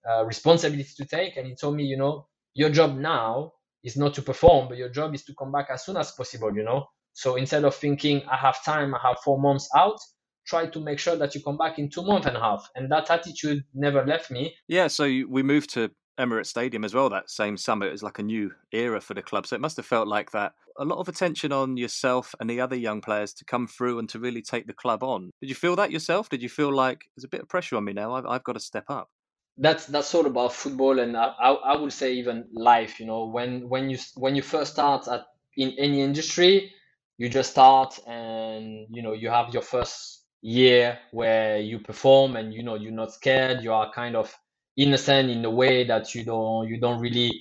uh, 0.10 0.26
responsibility 0.26 0.92
to 0.98 1.06
take. 1.06 1.38
And 1.38 1.48
he 1.48 1.56
told 1.56 1.76
me, 1.76 1.86
you 1.86 1.98
know, 1.98 2.28
your 2.54 2.70
job 2.70 2.98
now 2.98 3.54
is 3.84 3.96
not 3.98 4.14
to 4.16 4.22
perform, 4.22 4.68
but 4.68 4.78
your 4.78 4.90
job 4.90 5.16
is 5.16 5.24
to 5.24 5.34
come 5.34 5.52
back 5.52 5.68
as 5.72 5.86
soon 5.86 5.98
as 5.98 6.12
possible. 6.12 6.54
You 6.54 6.64
know, 6.64 6.86
so 7.14 7.36
instead 7.36 7.64
of 7.64 7.76
thinking 7.76 8.22
I 8.30 8.38
have 8.38 8.64
time, 8.64 8.94
I 8.94 9.00
have 9.08 9.18
four 9.24 9.40
months 9.40 9.68
out, 9.76 9.98
try 10.46 10.68
to 10.68 10.80
make 10.80 11.00
sure 11.00 11.16
that 11.16 11.34
you 11.34 11.42
come 11.42 11.58
back 11.58 11.80
in 11.80 11.90
two 11.90 12.04
months 12.04 12.28
and 12.28 12.38
a 12.38 12.40
half. 12.40 12.70
And 12.76 12.92
that 12.92 13.10
attitude 13.10 13.64
never 13.74 14.06
left 14.06 14.30
me. 14.30 14.56
Yeah, 14.68 14.88
so 14.88 15.06
we 15.06 15.42
moved 15.42 15.72
to 15.74 15.92
Emirates 16.20 16.48
Stadium 16.48 16.84
as 16.84 16.94
well 16.94 17.10
that 17.10 17.30
same 17.30 17.56
summer. 17.56 17.88
It 17.88 17.92
was 17.92 18.04
like 18.04 18.20
a 18.20 18.24
new 18.24 18.52
era 18.72 19.00
for 19.00 19.14
the 19.14 19.22
club. 19.22 19.48
So 19.48 19.56
it 19.56 19.62
must 19.62 19.78
have 19.78 19.86
felt 19.86 20.08
like 20.08 20.32
that. 20.32 20.54
A 20.78 20.86
lot 20.86 21.00
of 21.00 21.08
attention 21.08 21.52
on 21.52 21.78
yourself 21.78 22.36
and 22.40 22.50
the 22.50 22.62
other 22.62 22.76
young 22.76 23.02
players 23.02 23.34
to 23.36 23.46
come 23.46 23.68
through 23.68 24.00
and 24.00 24.10
to 24.10 24.20
really 24.20 24.42
take 24.42 24.68
the 24.68 24.74
club 24.74 25.04
on. 25.04 25.32
Did 25.42 25.50
you 25.50 25.56
feel 25.56 25.76
that 25.78 25.92
yourself? 25.92 26.30
Did 26.30 26.42
you 26.42 26.50
feel 26.50 26.74
like 26.74 27.06
there's 27.16 27.24
a 27.24 27.30
bit 27.30 27.42
of 27.42 27.48
pressure 27.50 27.78
on 27.78 27.86
me 27.86 27.94
now? 27.94 28.14
I've, 28.14 28.26
I've 28.26 28.44
got 28.44 28.54
to 28.54 28.60
step 28.60 28.86
up. 28.90 29.10
That's 29.58 29.88
that's 29.88 30.16
all 30.16 30.26
about 30.26 30.54
football, 30.54 31.00
and 31.00 31.18
I, 31.18 31.34
I, 31.38 31.52
I 31.52 31.76
would 31.76 31.92
say 31.92 32.14
even 32.14 32.48
life. 32.54 32.98
You 32.98 33.08
know, 33.08 33.26
when 33.26 33.68
when 33.68 33.90
you 33.90 33.98
when 34.16 34.34
you 34.34 34.42
first 34.42 34.72
start 34.72 35.10
at 35.10 35.26
in 35.58 35.74
any 35.78 36.02
industry, 36.02 36.72
you 37.18 37.28
just 37.28 37.52
start, 37.52 38.00
and 38.08 38.88
you 38.90 39.02
know 39.02 39.12
you 39.12 39.30
have 39.30 39.54
your 39.54 39.62
first 39.62 40.24
year 40.42 40.98
where 41.12 41.60
you 41.60 41.80
perform, 41.80 42.38
and 42.38 42.54
you 42.54 42.64
know 42.64 42.76
you're 42.76 42.94
not 42.94 43.12
scared. 43.12 43.62
You 43.62 43.74
are 43.74 43.92
kind 43.92 44.16
of 44.16 44.34
innocent 44.80 45.30
in 45.30 45.44
a 45.46 45.50
way 45.50 45.86
that 45.86 46.16
you 46.16 46.24
don't 46.24 46.68
you 46.68 46.80
don't 46.80 47.00
really 47.00 47.32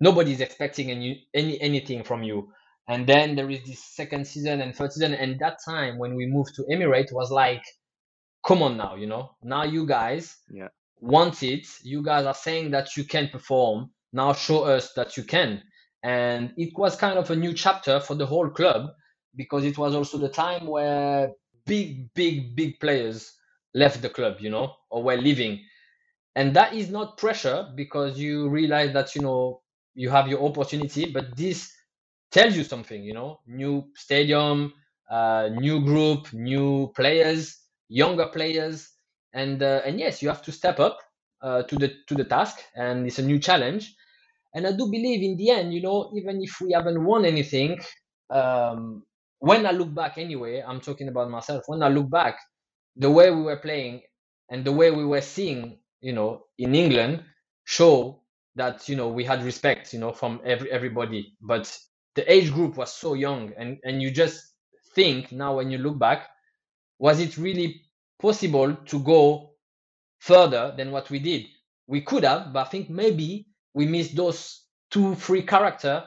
nobody's 0.00 0.40
expecting 0.40 0.90
any 0.90 1.26
any 1.34 1.60
anything 1.60 2.02
from 2.02 2.22
you. 2.22 2.50
And 2.88 3.06
then 3.06 3.36
there 3.36 3.50
is 3.50 3.62
this 3.64 3.84
second 3.84 4.26
season 4.26 4.60
and 4.60 4.74
third 4.74 4.92
season 4.92 5.14
and 5.14 5.38
that 5.40 5.58
time 5.64 5.98
when 5.98 6.14
we 6.14 6.26
moved 6.26 6.54
to 6.56 6.64
emirate 6.70 7.12
was 7.12 7.30
like 7.30 7.62
come 8.46 8.62
on 8.62 8.76
now 8.76 8.96
you 8.96 9.06
know? 9.06 9.30
Now 9.42 9.64
you 9.64 9.86
guys 9.86 10.36
yeah. 10.50 10.68
want 11.00 11.42
it. 11.42 11.66
You 11.82 12.02
guys 12.02 12.26
are 12.26 12.34
saying 12.34 12.72
that 12.72 12.96
you 12.96 13.04
can 13.04 13.28
perform. 13.28 13.90
Now 14.12 14.32
show 14.32 14.64
us 14.64 14.92
that 14.94 15.16
you 15.16 15.22
can. 15.22 15.62
And 16.02 16.52
it 16.56 16.72
was 16.76 16.96
kind 16.96 17.18
of 17.18 17.30
a 17.30 17.36
new 17.36 17.52
chapter 17.52 18.00
for 18.00 18.14
the 18.14 18.26
whole 18.26 18.50
club 18.50 18.90
because 19.36 19.64
it 19.64 19.78
was 19.78 19.94
also 19.94 20.18
the 20.18 20.28
time 20.28 20.66
where 20.66 21.30
big 21.66 22.12
big 22.14 22.56
big 22.56 22.80
players 22.80 23.34
left 23.74 24.00
the 24.02 24.08
club 24.08 24.36
you 24.40 24.50
know 24.50 24.72
or 24.90 25.02
were 25.02 25.16
leaving 25.16 25.60
and 26.38 26.54
that 26.54 26.72
is 26.74 26.90
not 26.90 27.18
pressure 27.18 27.68
because 27.76 28.18
you 28.18 28.48
realize 28.48 28.92
that 28.94 29.14
you 29.16 29.22
know 29.22 29.62
you 29.94 30.10
have 30.10 30.28
your 30.28 30.42
opportunity 30.44 31.06
but 31.06 31.36
this 31.36 31.72
tells 32.30 32.56
you 32.56 32.64
something 32.64 33.02
you 33.02 33.14
know 33.14 33.40
new 33.46 33.84
stadium 33.96 34.72
uh, 35.10 35.48
new 35.52 35.80
group 35.84 36.32
new 36.32 36.92
players 36.96 37.58
younger 37.88 38.26
players. 38.28 38.90
And 39.34 39.62
uh, 39.62 39.82
and 39.84 39.98
yes 40.00 40.22
you 40.22 40.28
have 40.28 40.42
to 40.42 40.52
step 40.52 40.80
up 40.80 40.98
uh, 41.42 41.62
to 41.64 41.76
the 41.76 41.94
to 42.08 42.14
the 42.14 42.24
task 42.24 42.56
and 42.76 43.06
it's 43.06 43.18
a 43.18 43.22
new 43.22 43.38
challenge. 43.38 43.94
And 44.54 44.66
i 44.66 44.72
do 44.72 44.86
believe 44.90 45.22
in 45.22 45.36
the 45.36 45.50
end 45.50 45.74
you 45.74 45.82
know 45.82 46.10
even 46.16 46.42
if 46.42 46.60
we 46.60 46.72
haven't 46.72 47.04
won 47.04 47.24
anything 47.26 47.78
um, 48.30 49.04
when 49.40 49.66
i 49.66 49.70
look 49.72 49.94
back 49.94 50.18
anyway 50.18 50.64
i'm 50.66 50.80
talking 50.80 51.08
about 51.08 51.30
myself 51.30 51.64
when 51.68 51.82
i 51.82 51.88
look 51.88 52.10
back 52.10 52.36
the 52.96 53.10
way 53.10 53.30
we 53.30 53.42
were 53.42 53.58
playing 53.58 54.02
and 54.50 54.64
the 54.64 54.72
way 54.72 54.90
we 54.90 55.04
were 55.04 55.20
seeing 55.20 55.78
you 56.00 56.12
know, 56.12 56.44
in 56.58 56.74
England 56.74 57.24
show 57.64 58.22
that 58.56 58.88
you 58.88 58.96
know 58.96 59.08
we 59.08 59.24
had 59.24 59.42
respect, 59.42 59.92
you 59.92 60.00
know, 60.00 60.12
from 60.12 60.40
every 60.44 60.70
everybody. 60.70 61.36
But 61.40 61.76
the 62.14 62.30
age 62.32 62.52
group 62.52 62.76
was 62.76 62.92
so 62.92 63.14
young, 63.14 63.52
and 63.56 63.78
and 63.84 64.02
you 64.02 64.10
just 64.10 64.54
think 64.94 65.32
now 65.32 65.56
when 65.56 65.70
you 65.70 65.78
look 65.78 65.98
back, 65.98 66.28
was 66.98 67.20
it 67.20 67.38
really 67.38 67.82
possible 68.20 68.74
to 68.74 68.98
go 69.00 69.52
further 70.18 70.74
than 70.76 70.90
what 70.90 71.10
we 71.10 71.18
did? 71.18 71.46
We 71.86 72.02
could 72.02 72.24
have, 72.24 72.52
but 72.52 72.66
I 72.66 72.70
think 72.70 72.90
maybe 72.90 73.46
we 73.74 73.86
missed 73.86 74.16
those 74.16 74.64
two, 74.90 75.14
three 75.14 75.42
character 75.42 76.04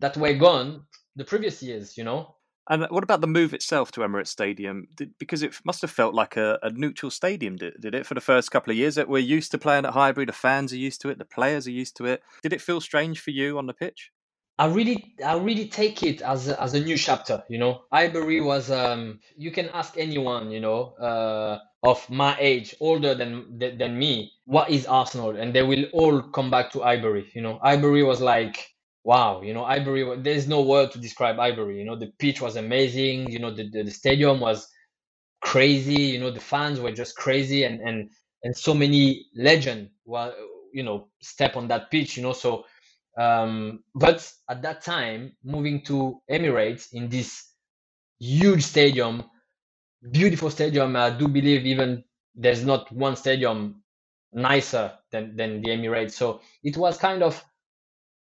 that 0.00 0.16
were 0.16 0.34
gone 0.34 0.86
the 1.16 1.24
previous 1.24 1.62
years, 1.62 1.96
you 1.96 2.04
know. 2.04 2.36
And 2.70 2.86
what 2.90 3.02
about 3.02 3.20
the 3.20 3.26
move 3.26 3.54
itself 3.54 3.90
to 3.92 4.00
Emirates 4.00 4.28
Stadium? 4.28 4.86
Did, 4.96 5.18
because 5.18 5.42
it 5.42 5.54
must 5.64 5.82
have 5.82 5.90
felt 5.90 6.14
like 6.14 6.36
a, 6.36 6.58
a, 6.62 6.70
neutral 6.70 7.10
stadium, 7.10 7.56
did, 7.56 7.74
did 7.80 7.94
it, 7.94 8.06
for 8.06 8.14
the 8.14 8.20
first 8.20 8.52
couple 8.52 8.70
of 8.70 8.76
years? 8.76 8.94
That 8.94 9.08
we're 9.08 9.18
used 9.18 9.50
to 9.50 9.58
playing 9.58 9.84
at 9.84 9.92
Highbury, 9.92 10.26
the 10.26 10.32
fans 10.32 10.72
are 10.72 10.76
used 10.76 11.00
to 11.02 11.08
it, 11.08 11.18
the 11.18 11.24
players 11.24 11.66
are 11.66 11.72
used 11.72 11.96
to 11.96 12.06
it. 12.06 12.22
Did 12.42 12.52
it 12.52 12.60
feel 12.60 12.80
strange 12.80 13.20
for 13.20 13.30
you 13.30 13.58
on 13.58 13.66
the 13.66 13.74
pitch? 13.74 14.12
I 14.58 14.66
really, 14.66 15.14
I 15.24 15.36
really 15.38 15.66
take 15.66 16.04
it 16.04 16.22
as 16.22 16.48
a, 16.48 16.62
as 16.62 16.74
a 16.74 16.80
new 16.80 16.96
chapter. 16.96 17.42
You 17.48 17.58
know, 17.58 17.82
Highbury 17.92 18.40
was. 18.40 18.70
Um, 18.70 19.18
you 19.36 19.50
can 19.50 19.68
ask 19.70 19.98
anyone, 19.98 20.50
you 20.52 20.60
know, 20.60 20.92
uh, 21.00 21.58
of 21.82 22.08
my 22.08 22.36
age, 22.38 22.76
older 22.78 23.14
than 23.14 23.58
than 23.58 23.98
me, 23.98 24.30
what 24.44 24.70
is 24.70 24.86
Arsenal, 24.86 25.30
and 25.36 25.52
they 25.52 25.62
will 25.62 25.84
all 25.92 26.22
come 26.22 26.50
back 26.50 26.70
to 26.72 26.80
Highbury. 26.80 27.30
You 27.34 27.42
know, 27.42 27.58
Highbury 27.62 28.04
was 28.04 28.20
like 28.20 28.72
wow, 29.04 29.42
you 29.42 29.54
know, 29.54 29.64
Highbury, 29.64 30.18
there's 30.22 30.48
no 30.48 30.62
word 30.62 30.92
to 30.92 30.98
describe 30.98 31.36
Highbury. 31.36 31.78
You 31.78 31.84
know, 31.84 31.96
the 31.96 32.12
pitch 32.18 32.40
was 32.40 32.56
amazing. 32.56 33.30
You 33.30 33.38
know, 33.40 33.50
the, 33.50 33.68
the, 33.68 33.84
the 33.84 33.90
stadium 33.90 34.40
was 34.40 34.68
crazy. 35.42 36.02
You 36.02 36.20
know, 36.20 36.30
the 36.30 36.40
fans 36.40 36.80
were 36.80 36.92
just 36.92 37.16
crazy 37.16 37.64
and, 37.64 37.80
and, 37.80 38.10
and 38.44 38.56
so 38.56 38.74
many 38.74 39.26
legend 39.36 39.90
well, 40.04 40.34
you 40.72 40.82
know, 40.82 41.08
step 41.20 41.56
on 41.56 41.68
that 41.68 41.90
pitch, 41.90 42.16
you 42.16 42.22
know, 42.22 42.32
so, 42.32 42.64
um, 43.18 43.84
but 43.94 44.30
at 44.48 44.62
that 44.62 44.82
time, 44.82 45.32
moving 45.44 45.82
to 45.84 46.20
Emirates 46.30 46.88
in 46.92 47.08
this 47.08 47.46
huge 48.20 48.62
stadium, 48.62 49.24
beautiful 50.12 50.50
stadium, 50.50 50.96
I 50.96 51.10
do 51.10 51.28
believe 51.28 51.66
even 51.66 52.04
there's 52.34 52.64
not 52.64 52.90
one 52.92 53.16
stadium 53.16 53.82
nicer 54.32 54.92
than, 55.10 55.36
than 55.36 55.60
the 55.62 55.70
Emirates. 55.70 56.12
So 56.12 56.40
it 56.62 56.76
was 56.76 56.96
kind 56.98 57.22
of 57.22 57.44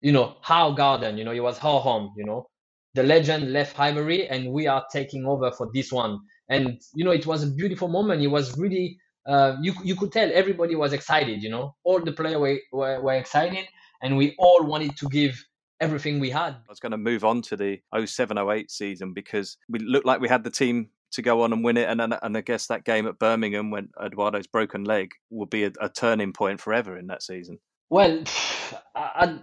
you 0.01 0.13
know, 0.13 0.37
How 0.43 0.71
Garden, 0.71 1.19
you 1.19 1.25
know, 1.25 1.33
it 1.33 1.41
was 1.41 1.59
our 1.61 1.81
home, 1.81 2.13
you 2.17 2.25
know. 2.25 2.49
The 2.95 3.03
legend 3.03 3.53
left 3.53 3.77
Highbury 3.77 4.29
and 4.29 4.53
we 4.53 4.67
are 4.67 4.85
taking 4.93 5.27
over 5.27 5.51
for 5.53 5.69
this 5.73 5.93
one. 5.93 6.19
And, 6.49 6.81
you 6.95 7.05
know, 7.05 7.11
it 7.11 7.27
was 7.27 7.43
a 7.43 7.49
beautiful 7.49 7.89
moment. 7.89 8.23
It 8.23 8.29
was 8.29 8.57
really, 8.59 8.99
uh, 9.27 9.57
you, 9.61 9.75
you 9.85 9.95
could 9.95 10.13
tell 10.13 10.31
everybody 10.33 10.75
was 10.75 10.93
excited, 10.93 11.43
you 11.43 11.51
know. 11.51 11.75
All 11.85 12.01
the 12.01 12.13
players 12.13 12.39
were, 12.39 12.59
were, 12.73 13.03
were 13.03 13.15
excited 13.15 13.67
and 14.03 14.17
we 14.17 14.35
all 14.39 14.65
wanted 14.65 14.97
to 14.97 15.09
give 15.09 15.43
everything 15.81 16.19
we 16.19 16.31
had. 16.31 16.55
I 16.55 16.69
was 16.69 16.81
going 16.81 16.93
to 16.93 16.99
move 16.99 17.25
on 17.25 17.43
to 17.43 17.57
the 17.57 17.81
0708 17.95 18.71
season 18.71 19.13
because 19.13 19.57
we 19.69 19.79
looked 19.81 20.07
like 20.07 20.21
we 20.21 20.29
had 20.29 20.45
the 20.45 20.51
team 20.51 20.89
to 21.13 21.23
go 21.23 21.43
on 21.43 21.53
and 21.53 21.65
win 21.65 21.77
it. 21.77 21.89
And, 21.89 22.01
and, 22.01 22.19
and 22.21 22.37
I 22.37 22.41
guess 22.41 22.67
that 22.67 22.85
game 22.85 23.07
at 23.07 23.19
Birmingham 23.19 23.71
when 23.71 23.89
Eduardo's 24.03 24.47
broken 24.47 24.85
leg 24.85 25.11
will 25.31 25.47
be 25.47 25.65
a, 25.65 25.73
a 25.81 25.89
turning 25.89 26.33
point 26.33 26.61
forever 26.61 26.97
in 26.97 27.07
that 27.09 27.23
season. 27.23 27.59
Well, 27.91 28.25
I, 28.95 29.39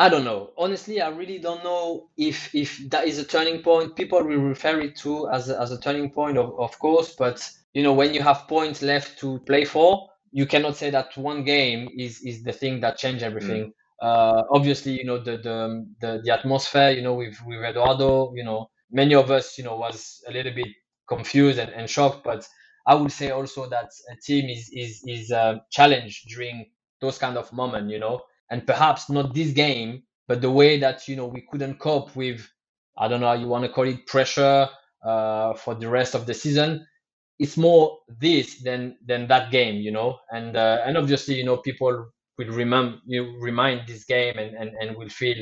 I 0.00 0.08
don't 0.08 0.24
know. 0.24 0.52
Honestly, 0.56 1.02
I 1.02 1.10
really 1.10 1.38
don't 1.38 1.62
know 1.62 2.08
if 2.16 2.54
if 2.54 2.78
that 2.88 3.06
is 3.06 3.18
a 3.18 3.24
turning 3.24 3.62
point. 3.62 3.96
People 3.96 4.22
will 4.24 4.38
refer 4.38 4.80
it 4.80 4.96
to 5.00 5.28
as 5.28 5.50
a, 5.50 5.60
as 5.60 5.72
a 5.72 5.78
turning 5.78 6.10
point, 6.10 6.38
of, 6.38 6.58
of 6.58 6.78
course. 6.78 7.14
But 7.14 7.46
you 7.74 7.82
know, 7.82 7.92
when 7.92 8.14
you 8.14 8.22
have 8.22 8.48
points 8.48 8.80
left 8.80 9.18
to 9.18 9.40
play 9.40 9.66
for, 9.66 10.08
you 10.32 10.46
cannot 10.46 10.76
say 10.78 10.88
that 10.88 11.14
one 11.18 11.44
game 11.44 11.90
is 11.98 12.22
is 12.22 12.42
the 12.42 12.52
thing 12.52 12.80
that 12.80 12.96
changed 12.96 13.22
everything. 13.22 13.64
Mm. 13.66 13.72
Uh, 14.00 14.42
obviously, 14.50 14.92
you 14.92 15.04
know 15.04 15.18
the, 15.18 15.36
the 15.36 15.86
the 16.00 16.22
the 16.24 16.30
atmosphere. 16.32 16.88
You 16.92 17.02
know, 17.02 17.16
with 17.16 17.36
with 17.44 17.62
Eduardo, 17.62 18.32
you 18.34 18.44
know, 18.44 18.70
many 18.90 19.14
of 19.14 19.30
us, 19.30 19.58
you 19.58 19.64
know, 19.64 19.76
was 19.76 20.24
a 20.26 20.32
little 20.32 20.54
bit 20.54 20.68
confused 21.10 21.58
and, 21.58 21.72
and 21.72 21.90
shocked. 21.90 22.24
But 22.24 22.48
I 22.86 22.94
would 22.94 23.12
say 23.12 23.32
also 23.32 23.68
that 23.68 23.90
a 24.10 24.16
team 24.16 24.48
is 24.48 24.70
is 24.72 25.04
is 25.06 25.30
uh, 25.30 25.58
challenged 25.70 26.26
during 26.30 26.70
those 27.02 27.18
kind 27.18 27.36
of 27.36 27.52
moments. 27.52 27.92
You 27.92 27.98
know, 27.98 28.22
and 28.50 28.66
perhaps 28.66 29.10
not 29.10 29.34
this 29.34 29.52
game, 29.52 30.02
but 30.28 30.40
the 30.40 30.50
way 30.50 30.78
that 30.78 31.08
you 31.08 31.16
know 31.16 31.26
we 31.26 31.42
couldn't 31.50 31.78
cope 31.78 32.14
with, 32.16 32.48
I 32.98 33.08
don't 33.08 33.20
know 33.20 33.28
how 33.28 33.34
you 33.34 33.48
want 33.48 33.64
to 33.64 33.72
call 33.72 33.88
it, 33.88 34.06
pressure 34.06 34.68
uh, 35.04 35.54
for 35.54 35.74
the 35.74 35.88
rest 35.88 36.14
of 36.14 36.26
the 36.26 36.34
season. 36.34 36.86
It's 37.38 37.56
more 37.56 37.98
this 38.20 38.62
than 38.62 38.98
than 39.06 39.26
that 39.28 39.50
game, 39.50 39.76
you 39.76 39.90
know, 39.92 40.18
and 40.30 40.56
uh, 40.56 40.82
and 40.84 40.96
obviously 40.98 41.36
you 41.36 41.44
know 41.44 41.58
people 41.58 42.06
will 42.38 42.48
remember 42.48 42.98
you 43.06 43.36
remind 43.40 43.86
this 43.88 44.04
game 44.04 44.38
and, 44.38 44.54
and 44.56 44.70
and 44.80 44.96
will 44.96 45.08
feel 45.08 45.36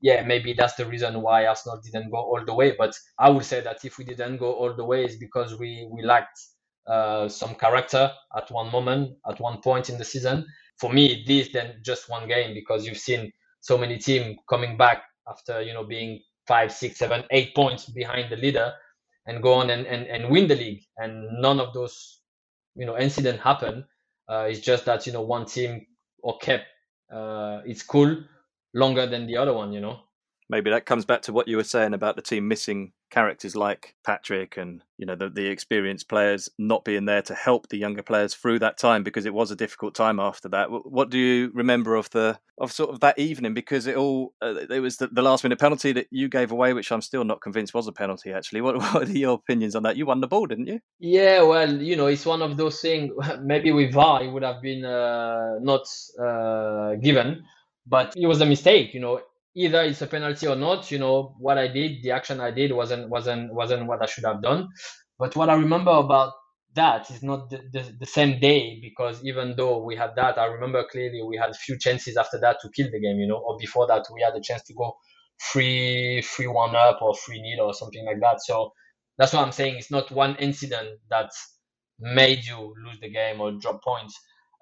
yeah 0.00 0.22
maybe 0.24 0.52
that's 0.54 0.74
the 0.74 0.86
reason 0.86 1.22
why 1.22 1.46
Arsenal 1.46 1.80
didn't 1.84 2.10
go 2.10 2.18
all 2.18 2.44
the 2.44 2.54
way. 2.54 2.74
But 2.78 2.94
I 3.18 3.30
would 3.30 3.44
say 3.44 3.60
that 3.60 3.84
if 3.84 3.98
we 3.98 4.04
didn't 4.04 4.38
go 4.38 4.52
all 4.52 4.74
the 4.74 4.84
way, 4.84 5.04
it's 5.04 5.16
because 5.16 5.58
we 5.58 5.88
we 5.92 6.02
lacked 6.02 6.38
uh, 6.86 7.28
some 7.28 7.54
character 7.54 8.10
at 8.36 8.50
one 8.50 8.70
moment, 8.70 9.16
at 9.28 9.40
one 9.40 9.60
point 9.60 9.88
in 9.88 9.98
the 9.98 10.04
season, 10.04 10.46
for 10.78 10.92
me 10.92 11.24
this 11.26 11.48
than 11.48 11.76
just 11.82 12.08
one 12.08 12.28
game 12.28 12.54
because 12.54 12.86
you've 12.86 12.98
seen 12.98 13.32
so 13.60 13.78
many 13.78 13.98
teams 13.98 14.36
coming 14.48 14.76
back 14.76 15.02
after 15.28 15.62
you 15.62 15.72
know 15.72 15.84
being 15.84 16.20
five, 16.46 16.72
six, 16.72 16.98
seven, 16.98 17.24
eight 17.30 17.54
points 17.54 17.86
behind 17.86 18.30
the 18.30 18.36
leader 18.36 18.72
and 19.26 19.42
go 19.42 19.54
on 19.54 19.70
and, 19.70 19.86
and, 19.86 20.06
and 20.06 20.30
win 20.30 20.46
the 20.46 20.54
league. 20.54 20.82
And 20.98 21.40
none 21.40 21.60
of 21.60 21.72
those 21.72 22.20
you 22.76 22.86
know 22.86 22.98
incident 22.98 23.40
happen. 23.40 23.84
Uh, 24.28 24.46
it's 24.50 24.60
just 24.60 24.84
that 24.86 25.06
you 25.06 25.12
know 25.12 25.22
one 25.22 25.46
team 25.46 25.86
or 26.22 26.38
kept 26.38 26.66
uh, 27.12 27.60
its 27.64 27.82
cool 27.82 28.16
longer 28.74 29.06
than 29.06 29.26
the 29.26 29.36
other 29.36 29.52
one. 29.52 29.72
You 29.72 29.80
know. 29.80 30.00
maybe 30.50 30.70
that 30.70 30.86
comes 30.86 31.04
back 31.04 31.22
to 31.22 31.32
what 31.32 31.48
you 31.48 31.56
were 31.56 31.64
saying 31.64 31.94
about 31.94 32.16
the 32.16 32.22
team 32.22 32.48
missing 32.48 32.92
characters 33.14 33.54
like 33.54 33.94
Patrick 34.04 34.56
and 34.56 34.82
you 34.98 35.06
know 35.06 35.14
the, 35.14 35.30
the 35.30 35.46
experienced 35.46 36.08
players 36.08 36.48
not 36.58 36.84
being 36.84 37.04
there 37.04 37.22
to 37.22 37.32
help 37.32 37.68
the 37.68 37.78
younger 37.78 38.02
players 38.02 38.34
through 38.34 38.58
that 38.58 38.76
time 38.76 39.04
because 39.04 39.24
it 39.24 39.32
was 39.32 39.52
a 39.52 39.56
difficult 39.56 39.94
time 39.94 40.18
after 40.18 40.48
that. 40.48 40.66
What 40.68 41.10
do 41.10 41.18
you 41.18 41.52
remember 41.54 41.94
of 41.94 42.10
the 42.10 42.40
of 42.58 42.72
sort 42.72 42.90
of 42.90 42.98
that 43.00 43.16
evening? 43.16 43.54
Because 43.54 43.86
it 43.86 43.96
all 43.96 44.34
uh, 44.42 44.54
it 44.68 44.80
was 44.80 44.96
the, 44.96 45.06
the, 45.06 45.22
last 45.22 45.44
minute 45.44 45.60
penalty 45.60 45.92
that 45.92 46.08
you 46.10 46.28
gave 46.28 46.50
away, 46.50 46.72
which 46.72 46.90
I'm 46.90 47.00
still 47.02 47.22
not 47.22 47.40
convinced 47.40 47.72
was 47.72 47.86
a 47.86 47.92
penalty. 47.92 48.32
Actually, 48.32 48.62
what, 48.62 48.76
what 48.94 49.08
are 49.08 49.12
your 49.12 49.34
opinions 49.34 49.76
on 49.76 49.84
that? 49.84 49.96
You 49.96 50.06
won 50.06 50.20
the 50.20 50.26
ball, 50.26 50.46
didn't 50.46 50.66
you? 50.66 50.80
Yeah, 50.98 51.42
well, 51.42 51.72
you 51.72 51.94
know, 51.94 52.08
it's 52.08 52.26
one 52.26 52.42
of 52.42 52.56
those 52.56 52.80
things. 52.80 53.12
Maybe 53.42 53.70
with 53.70 53.92
VAR, 53.92 54.24
it 54.24 54.32
would 54.32 54.42
have 54.42 54.60
been 54.60 54.84
uh, 54.84 55.60
not 55.60 55.86
uh, 56.20 56.96
given, 56.96 57.44
but 57.86 58.12
it 58.16 58.26
was 58.26 58.40
a 58.40 58.46
mistake. 58.46 58.92
You 58.92 59.00
know, 59.00 59.20
either 59.56 59.82
it's 59.82 60.02
a 60.02 60.06
penalty 60.06 60.46
or 60.46 60.56
not. 60.56 60.90
You 60.90 60.98
know 60.98 61.34
what 61.38 61.58
I 61.58 61.68
did, 61.68 62.02
the 62.02 62.10
action 62.12 62.40
I 62.40 62.50
did 62.50 62.72
wasn't 62.72 63.08
wasn't 63.08 63.52
wasn't 63.54 63.86
what 63.86 64.02
I 64.02 64.06
should 64.06 64.24
have 64.24 64.42
done. 64.42 64.68
But 65.18 65.36
what 65.36 65.48
I 65.48 65.54
remember 65.54 65.92
about 65.92 66.32
that 66.74 67.08
is 67.10 67.22
not 67.22 67.50
the, 67.50 67.58
the, 67.72 67.96
the, 68.00 68.06
same 68.06 68.40
day 68.40 68.80
because 68.82 69.24
even 69.24 69.54
though 69.56 69.84
we 69.84 69.94
had 69.94 70.10
that, 70.16 70.38
I 70.38 70.46
remember 70.46 70.84
clearly 70.90 71.22
we 71.22 71.36
had 71.36 71.50
a 71.50 71.54
few 71.54 71.78
chances 71.78 72.16
after 72.16 72.36
that 72.40 72.56
to 72.62 72.70
kill 72.74 72.90
the 72.90 73.00
game. 73.00 73.18
You 73.18 73.28
know, 73.28 73.36
or 73.36 73.56
before 73.58 73.86
that 73.86 74.06
we 74.12 74.22
had 74.22 74.34
a 74.34 74.40
chance 74.40 74.62
to 74.64 74.74
go 74.74 74.96
three 75.52 76.22
three 76.22 76.48
one 76.48 76.74
up 76.74 77.00
or 77.02 77.14
three 77.14 77.40
nil 77.40 77.66
or 77.66 77.74
something 77.74 78.04
like 78.04 78.20
that. 78.20 78.42
So 78.42 78.72
that's 79.18 79.32
what 79.32 79.44
I'm 79.44 79.52
saying. 79.52 79.76
It's 79.76 79.90
not 79.90 80.10
one 80.10 80.36
incident 80.36 80.98
that 81.10 81.30
made 82.00 82.44
you 82.44 82.74
lose 82.84 82.98
the 83.00 83.10
game 83.10 83.40
or 83.40 83.52
drop 83.52 83.82
points. 83.82 84.18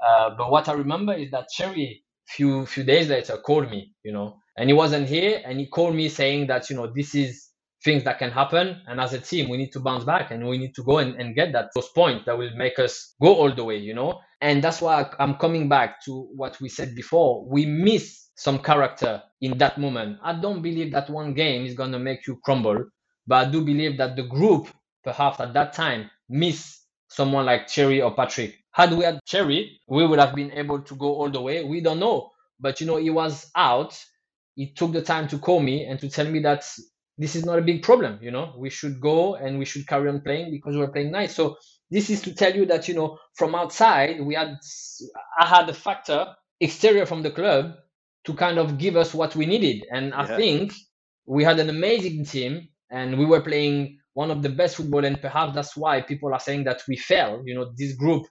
Uh, 0.06 0.30
but 0.36 0.50
what 0.50 0.68
I 0.68 0.72
remember 0.72 1.14
is 1.14 1.30
that 1.30 1.46
Thierry 1.56 2.04
few 2.26 2.66
few 2.66 2.84
days 2.84 3.08
later 3.08 3.36
called 3.38 3.70
me, 3.70 3.94
you 4.04 4.12
know, 4.12 4.38
and 4.56 4.68
he 4.70 4.74
wasn't 4.74 5.08
here, 5.08 5.42
and 5.44 5.60
he 5.60 5.66
called 5.68 5.94
me 5.94 6.08
saying 6.08 6.48
that 6.48 6.70
you 6.70 6.76
know 6.76 6.86
this 6.94 7.14
is 7.14 7.48
things 7.84 8.04
that 8.04 8.18
can 8.18 8.30
happen, 8.30 8.80
and 8.88 9.00
as 9.00 9.12
a 9.14 9.20
team 9.20 9.48
we 9.50 9.56
need 9.58 9.72
to 9.72 9.80
bounce 9.80 10.04
back 10.04 10.30
and 10.30 10.46
we 10.46 10.58
need 10.58 10.74
to 10.74 10.84
go 10.84 10.98
and, 10.98 11.16
and 11.20 11.34
get 11.34 11.52
that 11.52 11.70
those 11.74 11.88
points 11.90 12.24
that 12.26 12.38
will 12.38 12.54
make 12.56 12.78
us 12.78 13.14
go 13.22 13.34
all 13.34 13.54
the 13.54 13.64
way, 13.64 13.78
you 13.78 13.94
know. 13.94 14.20
And 14.40 14.62
that's 14.64 14.82
why 14.82 15.08
I'm 15.20 15.36
coming 15.36 15.68
back 15.68 16.02
to 16.04 16.28
what 16.36 16.60
we 16.60 16.68
said 16.68 16.94
before. 16.94 17.46
We 17.48 17.66
miss 17.66 18.30
some 18.36 18.58
character 18.60 19.22
in 19.40 19.58
that 19.58 19.78
moment. 19.78 20.18
I 20.22 20.34
don't 20.34 20.62
believe 20.62 20.92
that 20.92 21.10
one 21.10 21.34
game 21.34 21.66
is 21.66 21.74
gonna 21.74 21.98
make 21.98 22.26
you 22.26 22.40
crumble, 22.44 22.84
but 23.26 23.48
I 23.48 23.50
do 23.50 23.64
believe 23.64 23.98
that 23.98 24.16
the 24.16 24.24
group 24.24 24.68
perhaps 25.04 25.40
at 25.40 25.54
that 25.54 25.72
time 25.74 26.10
miss 26.28 26.80
someone 27.08 27.46
like 27.46 27.68
Thierry 27.70 28.02
or 28.02 28.14
Patrick 28.14 28.56
had 28.72 28.92
we 28.92 29.04
had 29.04 29.20
Thierry, 29.28 29.80
we 29.88 30.06
would 30.06 30.18
have 30.18 30.34
been 30.34 30.52
able 30.52 30.82
to 30.82 30.96
go 30.96 31.14
all 31.16 31.30
the 31.30 31.40
way. 31.40 31.64
We 31.64 31.80
don't 31.80 32.00
know. 32.00 32.30
But 32.60 32.80
you 32.80 32.86
know, 32.86 32.96
he 32.96 33.10
was 33.10 33.50
out. 33.56 33.98
He 34.54 34.72
took 34.74 34.92
the 34.92 35.02
time 35.02 35.28
to 35.28 35.38
call 35.38 35.60
me 35.60 35.84
and 35.84 35.98
to 36.00 36.08
tell 36.08 36.26
me 36.28 36.40
that 36.40 36.64
this 37.18 37.36
is 37.36 37.44
not 37.44 37.58
a 37.58 37.62
big 37.62 37.82
problem. 37.82 38.18
You 38.22 38.30
know, 38.30 38.54
we 38.58 38.70
should 38.70 39.00
go 39.00 39.34
and 39.34 39.58
we 39.58 39.64
should 39.64 39.86
carry 39.86 40.08
on 40.08 40.20
playing 40.22 40.50
because 40.50 40.76
we're 40.76 40.90
playing 40.92 41.10
nice. 41.12 41.34
So 41.34 41.56
this 41.90 42.10
is 42.10 42.22
to 42.22 42.34
tell 42.34 42.54
you 42.54 42.66
that 42.66 42.88
you 42.88 42.94
know, 42.94 43.18
from 43.34 43.54
outside, 43.54 44.20
we 44.20 44.34
had 44.34 44.56
I 45.38 45.46
had 45.46 45.68
a 45.68 45.74
factor 45.74 46.26
exterior 46.60 47.06
from 47.06 47.22
the 47.22 47.30
club 47.30 47.74
to 48.24 48.34
kind 48.34 48.58
of 48.58 48.78
give 48.78 48.96
us 48.96 49.12
what 49.14 49.34
we 49.36 49.46
needed, 49.46 49.84
and 49.90 50.08
yeah. 50.08 50.20
I 50.22 50.36
think 50.36 50.72
we 51.26 51.44
had 51.44 51.58
an 51.58 51.68
amazing 51.70 52.24
team 52.24 52.68
and 52.90 53.18
we 53.18 53.24
were 53.24 53.40
playing 53.40 53.98
one 54.14 54.30
of 54.30 54.42
the 54.42 54.50
best 54.50 54.76
football, 54.76 55.04
and 55.04 55.20
perhaps 55.20 55.54
that's 55.54 55.76
why 55.76 56.02
people 56.02 56.32
are 56.34 56.40
saying 56.40 56.64
that 56.64 56.82
we 56.86 56.96
fell. 56.96 57.42
You 57.44 57.54
know, 57.54 57.72
this 57.76 57.94
group 57.94 58.26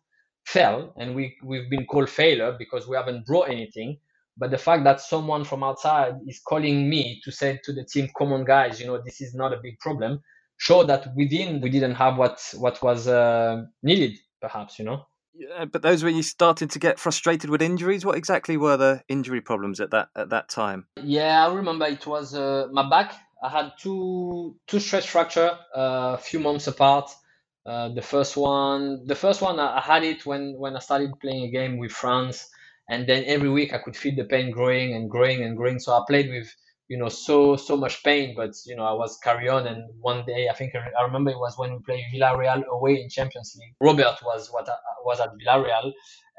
fell 0.46 0.94
and 0.98 1.16
we, 1.16 1.36
we've 1.44 1.70
been 1.70 1.86
called 1.86 2.10
failure 2.10 2.56
because 2.58 2.88
we 2.88 2.96
haven't 2.96 3.26
brought 3.26 3.50
anything. 3.50 3.98
But 4.38 4.52
the 4.52 4.58
fact 4.58 4.84
that 4.86 5.02
someone 5.02 5.44
from 5.44 5.64
outside 5.64 6.16
is 6.28 6.40
calling 6.40 6.90
me 6.90 7.22
to 7.24 7.32
say 7.32 7.60
to 7.64 7.74
the 7.74 7.84
team, 7.84 8.10
come 8.18 8.34
on, 8.34 8.46
guys, 8.46 8.80
you 8.80 8.88
know, 8.88 9.02
this 9.04 9.22
is 9.22 9.36
not 9.36 9.54
a 9.54 9.60
big 9.62 9.80
problem, 9.80 10.22
show 10.58 10.84
that 10.84 11.08
within 11.16 11.62
we 11.62 11.70
didn't 11.70 11.96
have 11.96 12.18
what, 12.18 12.40
what 12.58 12.82
was 12.82 13.08
uh, 13.08 13.64
needed, 13.84 14.18
perhaps, 14.42 14.80
you 14.80 14.86
know. 14.86 15.06
Yeah, 15.34 15.66
but 15.66 15.82
those 15.82 16.04
were 16.04 16.10
you 16.10 16.24
started 16.24 16.72
to 16.72 16.80
get 16.80 17.00
frustrated 17.00 17.50
with 17.50 17.62
injuries. 17.62 18.06
What 18.06 18.18
exactly 18.18 18.58
were 18.58 18.78
the 18.78 19.02
injury 19.08 19.40
problems 19.40 19.80
at 19.80 19.92
that 19.92 20.10
at 20.14 20.30
that 20.30 20.50
time? 20.50 20.88
Yeah, 21.02 21.48
I 21.48 21.54
remember 21.54 21.86
it 21.86 22.06
was 22.06 22.36
uh, 22.36 22.68
my 22.72 22.90
back. 22.90 23.14
I 23.42 23.50
had 23.50 23.72
two 23.80 24.58
two 24.68 24.80
stress 24.80 25.06
fracture 25.06 25.58
uh, 25.76 26.16
a 26.16 26.18
few 26.18 26.42
months 26.42 26.68
apart, 26.68 27.10
uh, 27.66 27.90
the 27.90 28.02
first 28.02 28.38
one, 28.38 29.06
the 29.06 29.16
first 29.16 29.42
one, 29.42 29.60
I 29.60 29.82
had 29.82 30.04
it 30.04 30.26
when 30.26 30.56
when 30.58 30.76
I 30.76 30.80
started 30.80 31.12
playing 31.22 31.44
a 31.44 31.52
game 31.52 31.78
with 31.78 31.92
France, 31.92 32.50
and 32.90 33.08
then 33.08 33.24
every 33.26 33.50
week 33.50 33.74
I 33.74 33.80
could 33.80 33.96
feel 33.96 34.16
the 34.16 34.26
pain 34.26 34.52
growing 34.52 34.94
and 34.94 35.10
growing 35.10 35.44
and 35.44 35.58
growing. 35.58 35.80
So 35.80 35.94
I 35.94 36.02
played 36.08 36.30
with 36.30 36.54
you 36.88 36.98
know 36.98 37.10
so 37.10 37.56
so 37.56 37.78
much 37.78 38.04
pain, 38.04 38.34
but 38.36 38.54
you 38.66 38.76
know 38.76 38.84
I 38.84 38.94
was 38.94 39.18
carry 39.24 39.48
on. 39.50 39.68
And 39.68 39.84
one 40.00 40.26
day 40.26 40.50
I 40.50 40.54
think 40.54 40.74
I 40.76 41.04
remember 41.04 41.32
it 41.32 41.40
was 41.40 41.58
when 41.58 41.74
we 41.74 41.80
played 41.80 42.06
Villarreal 42.14 42.66
away 42.68 43.02
in 43.02 43.10
Champions 43.10 43.56
League. 43.60 43.76
Robert 43.82 44.18
was 44.24 44.50
what 44.52 44.68
I, 44.70 44.76
was 45.06 45.20
at 45.20 45.30
Villarreal, 45.40 45.92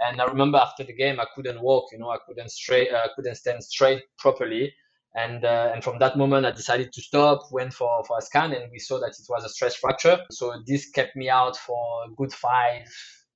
and 0.06 0.20
I 0.20 0.24
remember 0.24 0.58
after 0.58 0.84
the 0.84 0.94
game 0.94 1.20
I 1.20 1.26
couldn't 1.34 1.60
walk. 1.62 1.86
You 1.92 1.98
know 1.98 2.10
I 2.10 2.18
couldn't 2.26 2.50
straight 2.50 2.92
uh, 2.92 3.08
couldn't 3.16 3.36
stand 3.36 3.62
straight 3.64 4.02
properly 4.18 4.72
and 5.14 5.44
uh, 5.44 5.70
and 5.74 5.84
from 5.84 5.98
that 5.98 6.16
moment, 6.16 6.46
I 6.46 6.52
decided 6.52 6.92
to 6.92 7.02
stop. 7.02 7.42
Went 7.50 7.74
for 7.74 8.02
for 8.04 8.18
a 8.18 8.22
scan, 8.22 8.52
and 8.52 8.70
we 8.70 8.78
saw 8.78 8.98
that 9.00 9.10
it 9.10 9.26
was 9.28 9.44
a 9.44 9.48
stress 9.48 9.74
fracture. 9.74 10.18
So 10.30 10.54
this 10.66 10.90
kept 10.90 11.16
me 11.16 11.28
out 11.28 11.56
for 11.56 12.06
good 12.16 12.32
five, 12.32 12.88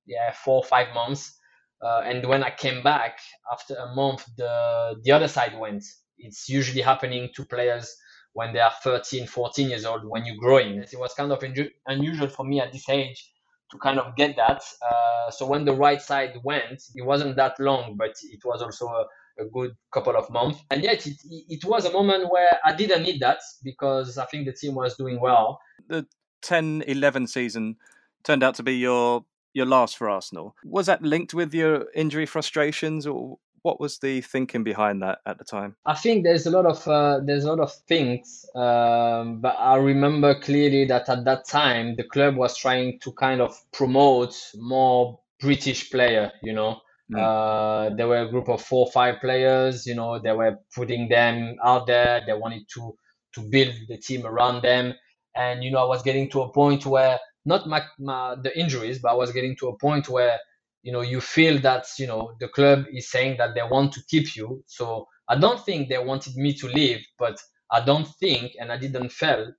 yeah, 0.07 0.31
four 0.33 0.63
five 0.63 0.93
months. 0.95 1.36
Uh, 1.81 2.01
and 2.05 2.25
when 2.27 2.43
I 2.43 2.49
came 2.49 2.81
back 2.83 3.19
after 3.51 3.75
a 3.75 3.93
month, 3.93 4.25
the 4.37 4.95
the 5.03 5.11
other 5.11 5.27
side 5.27 5.57
went. 5.57 5.83
It's 6.17 6.49
usually 6.49 6.81
happening 6.81 7.29
to 7.35 7.45
players 7.45 7.95
when 8.33 8.53
they 8.53 8.59
are 8.59 8.73
13, 8.83 9.27
14 9.27 9.69
years 9.69 9.85
old 9.85 10.01
when 10.05 10.25
you're 10.25 10.37
growing. 10.37 10.77
It 10.77 10.89
was 10.93 11.13
kind 11.13 11.31
of 11.31 11.43
unusual 11.87 12.27
for 12.27 12.45
me 12.45 12.59
at 12.59 12.71
this 12.71 12.89
age 12.89 13.31
to 13.71 13.77
kind 13.77 13.99
of 13.99 14.15
get 14.15 14.35
that. 14.37 14.61
Uh, 14.81 15.31
so 15.31 15.45
when 15.45 15.65
the 15.65 15.73
right 15.73 16.01
side 16.01 16.33
went, 16.43 16.83
it 16.95 17.05
wasn't 17.05 17.35
that 17.35 17.59
long, 17.59 17.95
but 17.97 18.15
it 18.23 18.39
was 18.45 18.61
also 18.61 18.87
a, 18.87 19.43
a 19.43 19.45
good 19.45 19.71
couple 19.91 20.15
of 20.15 20.29
months. 20.29 20.59
And 20.71 20.83
yet, 20.83 21.05
it, 21.05 21.17
it 21.29 21.65
was 21.65 21.85
a 21.85 21.91
moment 21.91 22.31
where 22.31 22.59
I 22.63 22.73
didn't 22.73 23.03
need 23.03 23.19
that 23.21 23.39
because 23.63 24.17
I 24.17 24.25
think 24.25 24.45
the 24.45 24.53
team 24.53 24.75
was 24.75 24.95
doing 24.95 25.19
well. 25.19 25.59
The 25.87 26.05
10 26.41 26.83
11 26.87 27.27
season 27.27 27.77
turned 28.23 28.43
out 28.43 28.55
to 28.55 28.63
be 28.63 28.75
your 28.75 29.25
your 29.57 29.65
last 29.65 29.97
for 29.97 30.09
Arsenal. 30.09 30.55
Was 30.63 30.85
that 30.85 31.01
linked 31.01 31.33
with 31.33 31.53
your 31.53 31.85
injury 31.93 32.25
frustrations, 32.25 33.05
or 33.07 33.37
what 33.63 33.79
was 33.79 33.99
the 33.99 34.21
thinking 34.21 34.63
behind 34.63 35.01
that 35.01 35.19
at 35.25 35.37
the 35.37 35.43
time? 35.43 35.75
I 35.85 35.95
think 35.95 36.23
there's 36.23 36.45
a 36.45 36.51
lot 36.51 36.65
of 36.65 36.87
uh, 36.87 37.19
there's 37.23 37.43
a 37.43 37.49
lot 37.49 37.59
of 37.59 37.73
things, 37.87 38.45
um, 38.55 39.41
but 39.41 39.55
I 39.59 39.75
remember 39.75 40.39
clearly 40.39 40.85
that 40.85 41.09
at 41.09 41.25
that 41.25 41.45
time 41.45 41.95
the 41.95 42.03
club 42.03 42.35
was 42.35 42.57
trying 42.57 42.99
to 42.99 43.11
kind 43.13 43.41
of 43.41 43.57
promote 43.71 44.35
more 44.55 45.19
British 45.39 45.91
player, 45.91 46.31
you 46.41 46.53
know, 46.53 46.81
Mm. 47.11 47.19
Uh, 47.19 47.95
there 47.95 48.07
were 48.07 48.21
a 48.23 48.29
group 48.29 48.49
of 48.49 48.61
four 48.61 48.85
or 48.85 48.91
five 48.91 49.21
players. 49.21 49.85
You 49.85 49.95
know, 49.95 50.19
they 50.19 50.33
were 50.33 50.59
putting 50.75 51.07
them 51.07 51.55
out 51.63 51.87
there. 51.87 52.21
They 52.25 52.33
wanted 52.33 52.63
to 52.73 52.97
to 53.35 53.41
build 53.41 53.75
the 53.87 53.97
team 53.97 54.25
around 54.25 54.63
them. 54.63 54.93
And 55.35 55.63
you 55.63 55.71
know, 55.71 55.79
I 55.79 55.85
was 55.85 56.03
getting 56.03 56.29
to 56.31 56.41
a 56.41 56.51
point 56.51 56.85
where 56.85 57.19
not 57.47 57.67
my, 57.67 57.83
my 57.99 58.35
the 58.43 58.57
injuries, 58.59 58.99
but 58.99 59.11
I 59.11 59.15
was 59.15 59.31
getting 59.31 59.55
to 59.57 59.69
a 59.69 59.77
point 59.77 60.09
where 60.09 60.37
you 60.83 60.91
know 60.91 61.01
you 61.01 61.21
feel 61.21 61.59
that 61.61 61.85
you 61.97 62.07
know 62.07 62.33
the 62.39 62.49
club 62.49 62.85
is 62.93 63.09
saying 63.09 63.37
that 63.39 63.55
they 63.55 63.63
want 63.63 63.93
to 63.93 64.01
keep 64.09 64.35
you. 64.35 64.63
So 64.67 65.07
I 65.29 65.37
don't 65.39 65.63
think 65.65 65.89
they 65.89 65.97
wanted 65.97 66.35
me 66.35 66.53
to 66.55 66.67
leave, 66.67 67.05
but 67.17 67.37
I 67.71 67.81
don't 67.83 68.07
think, 68.19 68.53
and 68.59 68.71
I 68.71 68.77
didn't 68.77 69.11
feel 69.11 69.53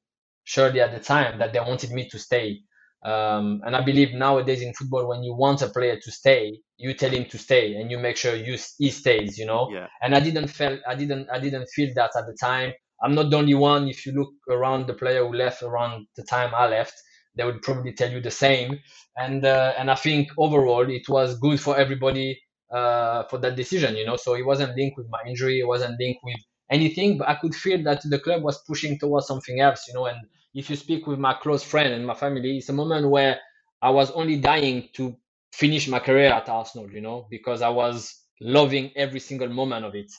surely 0.44 0.80
at 0.80 0.92
the 0.92 1.00
time 1.00 1.38
that 1.40 1.52
they 1.52 1.60
wanted 1.60 1.90
me 1.92 2.08
to 2.08 2.18
stay. 2.18 2.60
Um, 3.04 3.60
and 3.64 3.76
I 3.76 3.82
believe 3.82 4.12
nowadays 4.14 4.62
in 4.62 4.74
football, 4.74 5.08
when 5.08 5.22
you 5.22 5.34
want 5.34 5.62
a 5.62 5.68
player 5.68 5.98
to 6.00 6.10
stay, 6.10 6.58
you 6.78 6.94
tell 6.94 7.10
him 7.10 7.26
to 7.26 7.38
stay, 7.38 7.74
and 7.76 7.90
you 7.90 7.98
make 7.98 8.16
sure 8.16 8.34
you 8.34 8.58
he 8.78 8.90
stays. 8.90 9.38
You 9.38 9.46
know. 9.46 9.70
Yeah. 9.72 9.86
And 10.02 10.14
I 10.14 10.20
didn't 10.20 10.48
feel 10.48 10.78
I 10.86 10.94
didn't 10.94 11.28
I 11.30 11.38
didn't 11.38 11.68
feel 11.74 11.90
that 11.94 12.12
at 12.16 12.26
the 12.26 12.36
time. 12.40 12.72
I'm 13.02 13.14
not 13.14 13.30
the 13.30 13.36
only 13.36 13.54
one. 13.54 13.88
If 13.88 14.04
you 14.06 14.12
look 14.12 14.32
around 14.50 14.86
the 14.88 14.94
player 14.94 15.24
who 15.24 15.32
left 15.32 15.62
around 15.62 16.06
the 16.16 16.24
time 16.24 16.52
I 16.54 16.66
left, 16.66 16.94
they 17.38 17.44
would 17.44 17.62
probably 17.62 17.94
tell 17.94 18.12
you 18.12 18.20
the 18.20 18.30
same. 18.32 18.80
And 19.16 19.44
uh, 19.46 19.74
and 19.78 19.90
I 19.90 19.94
think 19.94 20.28
overall 20.36 20.90
it 20.90 21.08
was 21.08 21.38
good 21.38 21.60
for 21.60 21.78
everybody 21.78 22.40
uh, 22.70 23.24
for 23.30 23.38
that 23.38 23.56
decision. 23.56 23.96
You 23.96 24.06
know, 24.06 24.16
so 24.16 24.34
it 24.34 24.44
wasn't 24.44 24.76
linked 24.76 24.98
with 24.98 25.08
my 25.08 25.20
injury. 25.26 25.60
It 25.60 25.66
wasn't 25.68 25.98
linked 26.00 26.20
with 26.24 26.36
anything, 26.70 27.18
but 27.18 27.28
I 27.28 27.36
could 27.36 27.54
feel 27.54 27.82
that 27.84 28.02
the 28.04 28.18
club 28.18 28.42
was 28.42 28.62
pushing 28.66 28.98
towards 28.98 29.26
something 29.28 29.60
else. 29.60 29.86
You 29.88 29.94
know, 29.94 30.06
and 30.06 30.18
if 30.54 30.68
you 30.68 30.76
speak 30.76 31.06
with 31.06 31.18
my 31.18 31.34
close 31.34 31.62
friend 31.62 31.94
and 31.94 32.06
my 32.06 32.14
family, 32.14 32.58
it's 32.58 32.68
a 32.68 32.74
moment 32.74 33.08
where 33.08 33.38
I 33.80 33.90
was 33.90 34.10
only 34.12 34.38
dying 34.40 34.88
to 34.94 35.16
finish 35.52 35.88
my 35.88 36.00
career 36.00 36.32
at 36.32 36.48
Arsenal, 36.48 36.90
you 36.90 37.00
know, 37.00 37.26
because 37.30 37.62
I 37.62 37.70
was 37.70 38.14
loving 38.40 38.92
every 38.96 39.20
single 39.20 39.48
moment 39.48 39.84
of 39.84 39.94
it. 39.94 40.10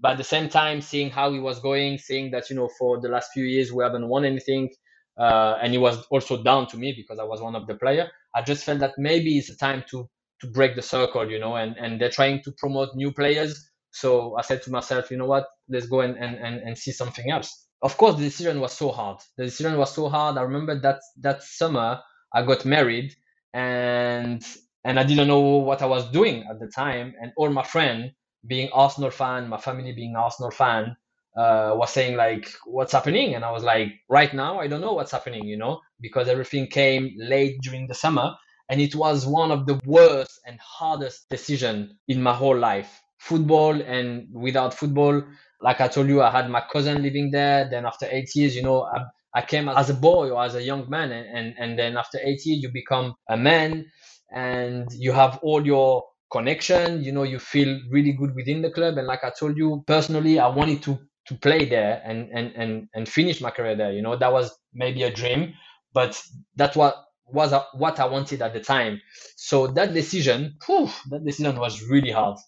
But 0.00 0.12
at 0.12 0.18
the 0.18 0.24
same 0.24 0.48
time, 0.48 0.80
seeing 0.80 1.10
how 1.10 1.32
he 1.32 1.40
was 1.40 1.60
going, 1.60 1.98
seeing 1.98 2.30
that, 2.30 2.50
you 2.50 2.56
know, 2.56 2.68
for 2.78 3.00
the 3.00 3.08
last 3.08 3.32
few 3.32 3.44
years 3.44 3.72
we 3.72 3.82
haven't 3.82 4.08
won 4.08 4.24
anything, 4.24 4.70
uh, 5.18 5.58
and 5.62 5.72
he 5.72 5.78
was 5.78 6.04
also 6.10 6.42
down 6.42 6.66
to 6.68 6.76
me 6.76 6.92
because 6.96 7.18
I 7.18 7.24
was 7.24 7.40
one 7.40 7.56
of 7.56 7.66
the 7.66 7.74
player. 7.74 8.10
I 8.34 8.42
just 8.42 8.64
felt 8.64 8.80
that 8.80 8.94
maybe 8.98 9.38
it's 9.38 9.50
a 9.50 9.56
time 9.56 9.84
to 9.90 10.08
to 10.40 10.46
break 10.46 10.76
the 10.76 10.82
circle, 10.82 11.28
you 11.28 11.38
know, 11.38 11.56
and, 11.56 11.76
and 11.76 12.00
they're 12.00 12.10
trying 12.10 12.40
to 12.44 12.52
promote 12.58 12.90
new 12.94 13.12
players 13.12 13.68
So 13.90 14.36
I 14.38 14.42
said 14.42 14.62
to 14.62 14.70
myself, 14.70 15.10
you 15.10 15.16
know 15.16 15.26
what, 15.26 15.46
let's 15.68 15.86
go 15.86 16.00
and, 16.00 16.16
and, 16.16 16.36
and, 16.36 16.60
and 16.60 16.78
see 16.78 16.92
something 16.92 17.30
else. 17.30 17.66
Of 17.82 17.96
course, 17.96 18.16
the 18.16 18.22
decision 18.24 18.60
was 18.60 18.72
so 18.72 18.90
hard. 18.92 19.18
The 19.36 19.44
decision 19.46 19.76
was 19.78 19.92
so 19.94 20.08
hard. 20.08 20.36
I 20.36 20.42
remember 20.42 20.78
that 20.80 21.00
that 21.20 21.42
summer 21.42 22.00
I 22.34 22.42
got 22.44 22.64
married 22.64 23.14
and 23.54 24.42
and 24.84 24.98
I 24.98 25.04
didn't 25.04 25.28
know 25.28 25.40
what 25.40 25.82
I 25.82 25.86
was 25.86 26.10
doing 26.10 26.44
at 26.50 26.60
the 26.60 26.68
time. 26.68 27.14
And 27.20 27.32
all 27.36 27.50
my 27.50 27.62
friends, 27.64 28.12
being 28.46 28.70
Arsenal 28.72 29.10
fan, 29.10 29.48
my 29.48 29.58
family 29.58 29.92
being 29.92 30.14
Arsenal 30.16 30.50
fan, 30.50 30.96
uh, 31.38 31.72
was 31.80 31.90
saying 31.92 32.16
like, 32.16 32.50
"What's 32.66 32.92
happening?" 32.92 33.34
And 33.34 33.44
I 33.44 33.52
was 33.52 33.62
like, 33.62 33.88
"Right 34.08 34.32
now, 34.34 34.58
I 34.60 34.66
don't 34.66 34.80
know 34.80 34.94
what's 34.94 35.12
happening," 35.12 35.44
you 35.46 35.56
know, 35.56 35.80
because 36.00 36.28
everything 36.28 36.66
came 36.66 37.04
late 37.16 37.56
during 37.62 37.86
the 37.86 37.94
summer, 37.94 38.34
and 38.68 38.80
it 38.80 38.94
was 38.94 39.26
one 39.26 39.50
of 39.52 39.66
the 39.66 39.80
worst 39.86 40.40
and 40.46 40.58
hardest 40.60 41.28
decision 41.30 41.98
in 42.08 42.22
my 42.22 42.34
whole 42.34 42.58
life. 42.58 43.00
Football 43.18 43.80
and 43.82 44.28
without 44.32 44.74
football, 44.74 45.22
like 45.60 45.80
I 45.80 45.88
told 45.88 46.08
you, 46.08 46.22
I 46.22 46.30
had 46.30 46.50
my 46.50 46.62
cousin 46.72 47.02
living 47.02 47.30
there. 47.30 47.68
Then 47.70 47.86
after 47.86 48.06
eight 48.10 48.30
years, 48.34 48.54
you 48.56 48.62
know, 48.62 48.82
I, 48.84 49.04
I 49.34 49.42
came 49.42 49.68
as 49.68 49.90
a 49.90 49.94
boy 49.94 50.30
or 50.30 50.42
as 50.44 50.54
a 50.54 50.62
young 50.62 50.88
man, 50.90 51.12
and, 51.12 51.26
and 51.36 51.54
and 51.58 51.78
then 51.78 51.96
after 51.96 52.18
eight 52.22 52.40
years, 52.46 52.62
you 52.62 52.70
become 52.72 53.14
a 53.28 53.36
man, 53.36 53.86
and 54.34 54.88
you 54.92 55.12
have 55.12 55.38
all 55.42 55.64
your 55.66 56.04
connection. 56.32 57.02
You 57.02 57.12
know, 57.12 57.22
you 57.22 57.38
feel 57.38 57.78
really 57.90 58.12
good 58.12 58.34
within 58.34 58.62
the 58.62 58.70
club. 58.70 58.98
And 58.98 59.06
like 59.06 59.24
I 59.24 59.30
told 59.38 59.56
you 59.56 59.84
personally, 59.86 60.38
I 60.38 60.48
wanted 60.48 60.82
to 60.84 60.98
to 61.28 61.34
play 61.34 61.66
there 61.66 62.02
and 62.04 62.30
and 62.30 62.52
and 62.56 62.88
and 62.94 63.08
finish 63.08 63.40
my 63.40 63.50
career 63.50 63.76
there. 63.76 63.92
You 63.92 64.02
know, 64.02 64.16
that 64.16 64.32
was 64.32 64.56
maybe 64.72 65.02
a 65.02 65.12
dream, 65.12 65.54
but 65.92 66.20
that's 66.56 66.76
what 66.76 66.96
was 67.26 67.52
what 67.74 68.00
I 68.00 68.06
wanted 68.06 68.42
at 68.42 68.54
the 68.54 68.60
time. 68.60 69.00
So 69.36 69.66
that 69.68 69.92
decision, 69.92 70.56
whew, 70.66 70.88
that 71.10 71.24
decision 71.24 71.58
was 71.58 71.82
really 71.82 72.10
hard. 72.10 72.38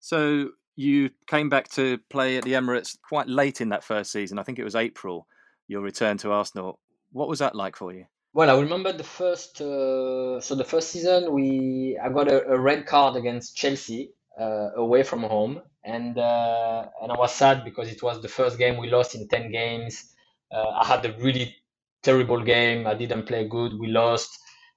So 0.00 0.50
you 0.76 1.10
came 1.26 1.48
back 1.48 1.68
to 1.72 1.98
play 2.10 2.36
at 2.36 2.44
the 2.44 2.52
Emirates 2.52 2.96
quite 3.08 3.28
late 3.28 3.60
in 3.60 3.70
that 3.70 3.84
first 3.84 4.12
season. 4.12 4.38
I 4.38 4.42
think 4.42 4.58
it 4.58 4.64
was 4.64 4.76
April. 4.76 5.26
Your 5.68 5.80
return 5.80 6.18
to 6.18 6.32
Arsenal. 6.32 6.80
What 7.12 7.28
was 7.28 7.38
that 7.38 7.54
like 7.54 7.76
for 7.76 7.92
you? 7.92 8.04
Well, 8.34 8.50
I 8.50 8.60
remember 8.60 8.92
the 8.92 9.04
first. 9.04 9.60
Uh, 9.60 10.40
so 10.40 10.54
the 10.54 10.64
first 10.64 10.90
season, 10.90 11.32
we 11.32 11.98
I 12.02 12.08
got 12.10 12.30
a, 12.30 12.46
a 12.48 12.58
red 12.58 12.86
card 12.86 13.16
against 13.16 13.56
Chelsea 13.56 14.12
uh, 14.40 14.70
away 14.76 15.02
from 15.02 15.22
home, 15.22 15.60
and 15.84 16.18
uh, 16.18 16.86
and 17.02 17.12
I 17.12 17.18
was 17.18 17.32
sad 17.34 17.64
because 17.64 17.90
it 17.90 18.02
was 18.02 18.20
the 18.22 18.28
first 18.28 18.58
game 18.58 18.78
we 18.78 18.88
lost 18.90 19.14
in 19.14 19.28
ten 19.28 19.50
games. 19.50 20.14
Uh, 20.52 20.68
I 20.82 20.86
had 20.86 21.04
a 21.04 21.12
really 21.18 21.56
terrible 22.02 22.40
game. 22.42 22.86
I 22.86 22.94
didn't 22.94 23.24
play 23.26 23.46
good. 23.48 23.72
We 23.78 23.88
lost, 23.88 24.30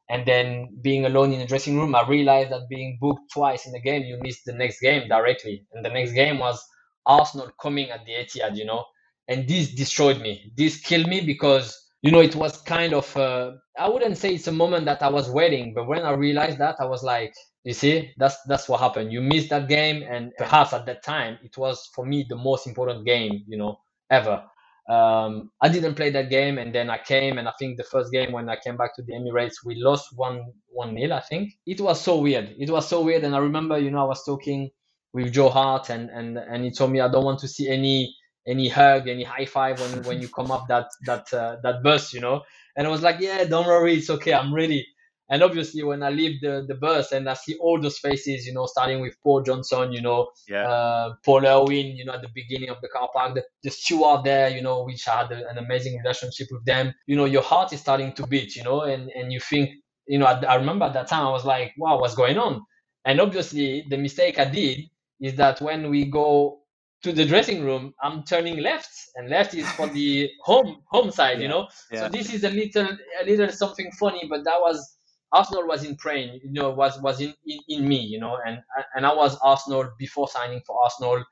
and 0.10 0.26
then 0.26 0.78
being 0.82 1.06
alone 1.06 1.34
in 1.34 1.40
the 1.40 1.46
dressing 1.48 1.78
room, 1.78 1.96
I 1.96 2.08
realized 2.08 2.52
that 2.52 2.70
being 2.70 2.98
booked 3.02 3.32
twice 3.34 3.66
in 3.66 3.72
the 3.74 3.82
game, 3.82 4.04
you 4.04 4.18
miss 4.22 4.44
the 4.44 4.54
next 4.54 4.80
game 4.80 5.08
directly. 5.08 5.66
And 5.74 5.84
the 5.84 5.90
next 5.90 6.12
game 6.14 6.40
was 6.40 6.64
Arsenal 7.06 7.50
coming 7.62 7.90
at 7.92 8.06
the 8.06 8.14
Etihad, 8.14 8.56
you 8.56 8.66
know, 8.66 8.86
and 9.28 9.48
this 9.48 9.74
destroyed 9.74 10.22
me. 10.22 10.52
This 10.56 10.80
killed 10.80 11.08
me 11.08 11.22
because 11.22 11.76
you 12.02 12.12
know 12.12 12.22
it 12.22 12.36
was 12.36 12.62
kind 12.62 12.94
of 12.94 13.16
uh, 13.18 13.54
I 13.78 13.90
wouldn't 13.90 14.18
say 14.18 14.36
it's 14.36 14.48
a 14.48 14.52
moment 14.52 14.86
that 14.86 15.02
I 15.02 15.10
was 15.10 15.30
waiting, 15.30 15.74
but 15.74 15.88
when 15.88 16.04
I 16.04 16.12
realized 16.12 16.60
that, 16.60 16.76
I 16.80 16.86
was 16.86 17.04
like, 17.04 17.34
you 17.66 17.74
see, 17.74 18.14
that's 18.18 18.38
that's 18.48 18.70
what 18.70 18.82
happened. 18.82 19.14
You 19.14 19.22
missed 19.22 19.52
that 19.52 19.70
game, 19.70 20.04
and 20.10 20.34
perhaps 20.40 20.74
at 20.74 20.88
that 20.88 21.04
time 21.04 21.40
it 21.44 21.58
was 21.58 21.90
for 21.96 22.06
me 22.08 22.26
the 22.30 22.38
most 22.38 22.68
important 22.68 23.06
game, 23.08 23.44
you 23.48 23.58
know, 23.60 23.80
ever 24.12 24.46
um, 24.90 25.52
I 25.62 25.70
didn't 25.70 25.96
play 25.96 26.12
that 26.12 26.30
game, 26.30 26.60
and 26.60 26.76
then 26.76 26.92
I 26.92 27.00
came, 27.00 27.40
and 27.40 27.50
I 27.50 27.54
think 27.60 27.78
the 27.78 27.86
first 27.86 28.14
game 28.14 28.34
when 28.34 28.50
I 28.50 28.58
came 28.64 28.78
back 28.78 28.96
to 28.98 29.04
the 29.04 29.16
Emirates, 29.16 29.56
we 29.66 29.78
lost 29.78 30.10
one 30.16 30.44
one 30.70 30.96
nil. 30.96 31.14
I 31.14 31.22
think 31.22 31.54
it 31.68 31.82
was 31.82 32.02
so 32.02 32.20
weird. 32.20 32.56
It 32.60 32.70
was 32.70 32.88
so 32.88 33.02
weird, 33.04 33.26
and 33.26 33.36
I 33.36 33.40
remember, 33.40 33.80
you 33.80 33.92
know, 33.92 34.02
I 34.02 34.10
was 34.10 34.24
talking 34.26 34.72
with 35.16 35.34
Joe 35.34 35.50
Hart, 35.50 35.90
and 35.90 36.12
and 36.12 36.38
and 36.38 36.66
he 36.66 36.72
told 36.72 36.92
me 36.92 37.02
I 37.02 37.10
don't 37.10 37.26
want 37.26 37.40
to 37.42 37.50
see 37.50 37.70
any 37.70 38.16
any 38.48 38.70
hug, 38.70 39.10
any 39.10 39.24
high 39.26 39.48
five 39.48 39.82
when 39.82 40.04
when 40.04 40.22
you 40.22 40.30
come 40.30 40.52
up 40.52 40.68
that 40.70 40.90
that 41.08 41.34
uh, 41.34 41.58
that 41.64 41.84
bus, 41.84 42.14
you 42.14 42.22
know. 42.22 42.44
And 42.78 42.88
I 42.88 42.92
was 42.92 43.02
like, 43.02 43.22
yeah, 43.22 43.46
don't 43.46 43.68
worry, 43.68 43.96
it's 43.96 44.12
okay, 44.12 44.34
I'm 44.36 44.54
ready. 44.54 44.86
And 45.30 45.42
obviously, 45.42 45.84
when 45.84 46.04
I 46.04 46.10
leave 46.10 46.40
the, 46.42 46.66
the 46.68 46.76
bus 46.76 47.12
and 47.12 47.28
I 47.28 47.34
see 47.34 47.56
all 47.56 47.82
those 47.82 47.98
faces, 47.98 48.46
you 48.46 48.54
know, 48.54 48.68
starting 48.68 49.02
with 49.02 49.16
Paul 49.24 49.42
Johnson, 49.42 49.92
you 49.92 50.02
know, 50.02 50.30
yeah. 50.48 50.68
uh, 50.68 51.14
Paul 51.26 51.46
Irwin, 51.48 51.96
you 51.98 52.06
know, 52.06 52.14
at 52.14 52.22
the 52.22 52.30
beginning 52.34 52.70
of 52.70 52.80
the 52.82 52.90
car 52.90 53.10
park, 53.14 53.36
the, 53.36 53.44
the 53.64 53.72
steward 53.72 54.24
there, 54.24 54.50
you 54.50 54.62
know, 54.62 54.84
which 54.84 55.04
had 55.06 55.32
a, 55.32 55.50
an 55.50 55.58
amazing 55.58 55.98
relationship 55.98 56.48
with 56.52 56.64
them, 56.66 56.94
you 57.08 57.16
know, 57.16 57.26
your 57.26 57.42
heart 57.42 57.74
is 57.74 57.80
starting 57.80 58.14
to 58.14 58.28
beat, 58.28 58.56
you 58.56 58.64
know, 58.64 58.82
and, 58.82 59.10
and 59.12 59.34
you 59.34 59.40
think, 59.40 59.72
you 60.08 60.20
know, 60.20 60.26
I, 60.28 60.40
I 60.46 60.56
remember 60.56 60.86
at 60.86 60.94
that 60.94 61.08
time, 61.08 61.26
I 61.26 61.32
was 61.32 61.46
like, 61.46 61.74
wow, 61.78 62.00
what's 62.00 62.16
going 62.16 62.38
on? 62.38 62.62
And 63.06 63.20
obviously, 63.20 63.86
the 63.90 63.98
mistake 63.98 64.38
I 64.40 64.46
did 64.46 64.80
is 65.20 65.36
that 65.38 65.60
when 65.62 65.90
we 65.90 66.06
go 66.06 66.60
to 67.04 67.12
the 67.14 67.26
dressing 67.26 67.64
room, 67.64 67.94
I'm 68.02 68.24
turning 68.24 68.60
left, 68.60 68.90
and 69.16 69.30
left 69.30 69.54
is 69.56 69.70
for 69.72 69.88
the 70.00 70.30
home 70.44 70.82
home 70.88 71.12
side, 71.12 71.38
Yeah. 71.38 71.44
you 71.44 71.48
know. 71.48 71.68
Yeah. 71.92 72.00
So 72.02 72.10
this 72.10 72.34
is 72.34 72.44
a 72.44 72.50
little 72.50 72.88
a 73.22 73.26
little 73.26 73.50
something 73.50 73.92
funny, 74.00 74.24
but 74.30 74.44
that 74.44 74.60
was 74.60 74.95
Arsenal 75.36 75.68
was 75.68 75.84
in 75.84 75.96
praying, 75.98 76.40
you 76.44 76.52
know, 76.52 76.70
was 76.70 77.00
was 77.02 77.20
in, 77.20 77.34
in, 77.46 77.60
in 77.68 77.88
me, 77.88 78.00
you 78.00 78.20
know, 78.20 78.38
and 78.46 78.60
and 78.96 79.06
I 79.06 79.14
was 79.14 79.38
Arsenal 79.44 79.90
before 80.00 80.28
signing 80.30 80.62
for 80.66 80.82
Arsenal, 80.82 81.26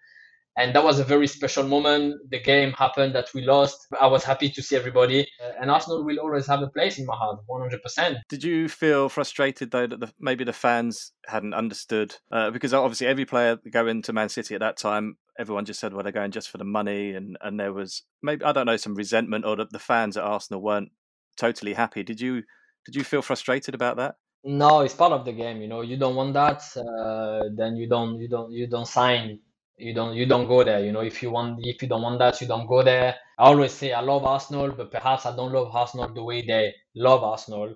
and 0.57 0.75
that 0.75 0.83
was 0.83 0.99
a 0.99 1.05
very 1.05 1.25
special 1.27 1.63
moment. 1.63 2.15
The 2.29 2.41
game 2.41 2.73
happened 2.73 3.15
that 3.15 3.29
we 3.33 3.41
lost. 3.45 3.87
I 3.99 4.07
was 4.07 4.25
happy 4.25 4.49
to 4.49 4.61
see 4.61 4.75
everybody, 4.75 5.21
uh, 5.41 5.51
and 5.61 5.71
Arsenal 5.71 6.03
will 6.03 6.19
always 6.19 6.45
have 6.47 6.61
a 6.61 6.67
place 6.67 6.99
in 6.99 7.05
my 7.05 7.15
heart, 7.15 7.39
100%. 7.49 8.17
Did 8.27 8.43
you 8.43 8.67
feel 8.67 9.07
frustrated 9.07 9.71
though 9.71 9.87
that 9.87 9.99
the, 10.01 10.13
maybe 10.19 10.43
the 10.43 10.53
fans 10.53 11.13
hadn't 11.27 11.53
understood? 11.53 12.15
Uh, 12.29 12.51
because 12.51 12.73
obviously 12.73 13.07
every 13.07 13.25
player 13.25 13.57
going 13.71 14.01
to 14.01 14.13
Man 14.13 14.27
City 14.27 14.53
at 14.53 14.61
that 14.61 14.75
time, 14.75 15.17
everyone 15.39 15.65
just 15.65 15.79
said, 15.79 15.93
"Well, 15.93 16.03
they're 16.03 16.11
going 16.11 16.31
just 16.31 16.49
for 16.49 16.57
the 16.57 16.65
money," 16.65 17.13
and 17.13 17.37
and 17.41 17.57
there 17.57 17.71
was 17.71 18.03
maybe 18.21 18.43
I 18.43 18.51
don't 18.51 18.65
know 18.65 18.77
some 18.77 18.95
resentment, 18.95 19.45
or 19.45 19.55
that 19.55 19.71
the 19.71 19.79
fans 19.79 20.17
at 20.17 20.23
Arsenal 20.23 20.61
weren't 20.61 20.91
totally 21.37 21.73
happy. 21.73 22.03
Did 22.03 22.19
you 22.19 22.43
did 22.85 22.95
you 22.95 23.03
feel 23.03 23.21
frustrated 23.21 23.75
about 23.75 23.97
that? 23.97 24.15
No, 24.43 24.81
it's 24.81 24.93
part 24.93 25.13
of 25.13 25.23
the 25.23 25.31
game. 25.31 25.61
You 25.61 25.67
know, 25.67 25.81
you 25.81 25.97
don't 25.97 26.15
want 26.15 26.33
that, 26.33 26.61
uh, 26.75 27.49
then 27.55 27.77
you 27.77 27.87
don't 27.87 28.19
you 28.19 28.27
don't 28.27 28.51
you 28.51 28.67
don't 28.67 28.87
sign. 28.87 29.39
You 29.77 29.93
don't 29.93 30.15
you 30.15 30.25
don't 30.25 30.47
go 30.47 30.63
there. 30.63 30.83
You 30.83 30.91
know, 30.91 31.01
if 31.01 31.23
you 31.23 31.31
want 31.31 31.59
if 31.63 31.81
you 31.81 31.87
don't 31.87 32.01
want 32.01 32.19
that, 32.19 32.41
you 32.41 32.47
don't 32.47 32.67
go 32.67 32.83
there. 32.83 33.15
I 33.39 33.43
always 33.45 33.71
say 33.71 33.93
I 33.93 34.01
love 34.01 34.25
Arsenal, 34.25 34.71
but 34.71 34.91
perhaps 34.91 35.25
I 35.25 35.35
don't 35.35 35.53
love 35.53 35.73
Arsenal 35.73 36.13
the 36.13 36.23
way 36.23 36.45
they 36.45 36.73
love 36.95 37.23
Arsenal, 37.23 37.73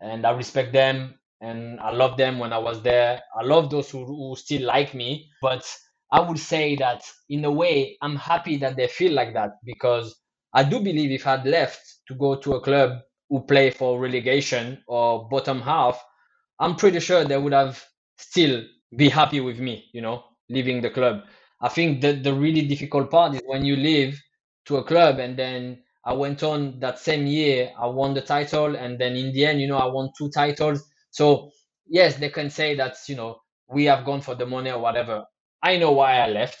and 0.00 0.26
I 0.26 0.32
respect 0.32 0.72
them 0.72 1.18
and 1.40 1.80
I 1.80 1.90
love 1.90 2.16
them 2.16 2.38
when 2.38 2.52
I 2.52 2.58
was 2.58 2.82
there. 2.82 3.20
I 3.36 3.42
love 3.42 3.68
those 3.70 3.90
who, 3.90 4.04
who 4.04 4.36
still 4.36 4.66
like 4.66 4.94
me, 4.94 5.28
but 5.42 5.64
I 6.12 6.20
would 6.20 6.38
say 6.38 6.76
that 6.76 7.02
in 7.28 7.44
a 7.44 7.50
way 7.50 7.98
I'm 8.00 8.16
happy 8.16 8.56
that 8.58 8.76
they 8.76 8.86
feel 8.86 9.12
like 9.12 9.34
that 9.34 9.52
because 9.64 10.14
I 10.54 10.62
do 10.62 10.80
believe 10.80 11.10
if 11.10 11.26
I'd 11.26 11.44
left 11.46 11.80
to 12.08 12.14
go 12.14 12.36
to 12.36 12.54
a 12.54 12.60
club 12.60 13.00
who 13.32 13.40
play 13.40 13.70
for 13.70 13.98
relegation 13.98 14.84
or 14.88 15.28
bottom 15.30 15.62
half, 15.62 16.04
I'm 16.60 16.76
pretty 16.76 17.00
sure 17.00 17.24
they 17.24 17.38
would 17.38 17.54
have 17.54 17.82
still 18.18 18.64
be 18.96 19.08
happy 19.08 19.40
with 19.40 19.58
me, 19.58 19.88
you 19.94 20.02
know, 20.02 20.24
leaving 20.50 20.82
the 20.82 20.90
club. 20.90 21.22
I 21.62 21.70
think 21.70 22.02
that 22.02 22.22
the 22.24 22.34
really 22.34 22.68
difficult 22.68 23.10
part 23.10 23.34
is 23.34 23.42
when 23.46 23.64
you 23.64 23.76
leave 23.76 24.20
to 24.66 24.76
a 24.76 24.84
club 24.84 25.18
and 25.18 25.38
then 25.38 25.82
I 26.04 26.12
went 26.12 26.42
on 26.42 26.78
that 26.80 26.98
same 26.98 27.26
year, 27.26 27.72
I 27.78 27.86
won 27.86 28.14
the 28.14 28.20
title, 28.20 28.76
and 28.76 29.00
then 29.00 29.16
in 29.16 29.32
the 29.32 29.46
end, 29.46 29.60
you 29.62 29.68
know, 29.68 29.78
I 29.78 29.86
won 29.86 30.10
two 30.18 30.30
titles. 30.30 30.84
So 31.10 31.52
yes, 31.86 32.16
they 32.16 32.28
can 32.28 32.50
say 32.50 32.74
that, 32.76 32.96
you 33.08 33.16
know, 33.16 33.40
we 33.70 33.86
have 33.86 34.04
gone 34.04 34.20
for 34.20 34.34
the 34.34 34.46
money 34.46 34.70
or 34.70 34.80
whatever. 34.80 35.24
I 35.62 35.78
know 35.78 35.92
why 35.92 36.18
I 36.18 36.28
left, 36.28 36.60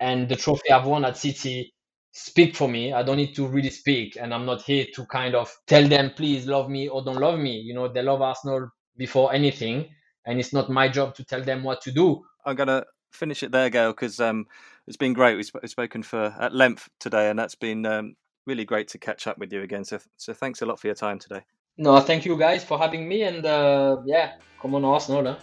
and 0.00 0.28
the 0.28 0.36
trophy 0.36 0.70
I've 0.72 0.86
won 0.86 1.04
at 1.04 1.18
City 1.18 1.74
speak 2.18 2.56
for 2.56 2.68
me. 2.68 2.92
I 2.92 3.02
don't 3.02 3.16
need 3.16 3.34
to 3.36 3.46
really 3.46 3.70
speak, 3.70 4.16
and 4.20 4.34
I'm 4.34 4.44
not 4.44 4.62
here 4.62 4.86
to 4.94 5.06
kind 5.06 5.34
of 5.34 5.54
tell 5.66 5.86
them, 5.86 6.10
please 6.16 6.46
love 6.46 6.68
me 6.68 6.88
or 6.88 7.04
don't 7.04 7.20
love 7.20 7.38
me. 7.38 7.58
You 7.58 7.74
know, 7.74 7.88
they 7.88 8.02
love 8.02 8.20
Arsenal 8.22 8.70
before 8.96 9.32
anything, 9.32 9.88
and 10.26 10.40
it's 10.40 10.52
not 10.52 10.68
my 10.68 10.88
job 10.88 11.14
to 11.16 11.24
tell 11.24 11.42
them 11.42 11.62
what 11.62 11.80
to 11.82 11.92
do. 11.92 12.24
I'm 12.44 12.56
gonna 12.56 12.84
finish 13.12 13.42
it 13.42 13.52
there, 13.52 13.70
Gaël, 13.70 13.92
because 13.92 14.20
um, 14.20 14.46
it's 14.86 14.96
been 14.96 15.12
great. 15.12 15.36
We've, 15.36 15.46
sp- 15.46 15.62
we've 15.62 15.70
spoken 15.70 16.02
for 16.02 16.34
at 16.40 16.54
length 16.54 16.88
today, 16.98 17.30
and 17.30 17.38
that's 17.38 17.54
been 17.54 17.86
um, 17.86 18.14
really 18.46 18.64
great 18.64 18.88
to 18.88 18.98
catch 18.98 19.26
up 19.26 19.38
with 19.38 19.52
you 19.52 19.62
again. 19.62 19.84
So, 19.84 19.98
so 20.16 20.32
thanks 20.34 20.62
a 20.62 20.66
lot 20.66 20.80
for 20.80 20.88
your 20.88 20.96
time 20.96 21.18
today. 21.18 21.42
No, 21.76 22.00
thank 22.00 22.24
you 22.24 22.36
guys 22.36 22.64
for 22.64 22.78
having 22.78 23.08
me, 23.08 23.22
and 23.22 23.46
uh, 23.46 23.98
yeah, 24.04 24.32
come 24.60 24.74
on 24.74 24.84
Arsenal. 24.84 25.24
Huh? 25.24 25.36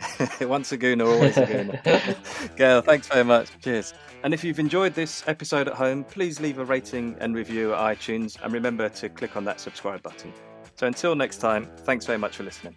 Once 0.40 0.72
a 0.72 0.78
gooner, 0.78 1.06
always 1.06 1.36
a 1.36 1.46
gooner. 1.46 1.82
Gaël, 2.56 2.84
thanks 2.84 3.08
very 3.08 3.24
much. 3.24 3.48
Cheers. 3.62 3.94
And 4.22 4.34
if 4.34 4.44
you've 4.44 4.58
enjoyed 4.58 4.94
this 4.94 5.24
episode 5.26 5.68
at 5.68 5.74
home, 5.74 6.04
please 6.04 6.40
leave 6.40 6.58
a 6.58 6.64
rating 6.64 7.16
and 7.20 7.34
review 7.34 7.74
at 7.74 7.98
iTunes, 7.98 8.36
and 8.42 8.52
remember 8.52 8.88
to 8.88 9.08
click 9.08 9.36
on 9.36 9.44
that 9.44 9.60
subscribe 9.60 10.02
button. 10.02 10.32
So 10.76 10.86
until 10.86 11.14
next 11.14 11.38
time, 11.38 11.68
thanks 11.78 12.06
very 12.06 12.18
much 12.18 12.36
for 12.36 12.42
listening. 12.42 12.76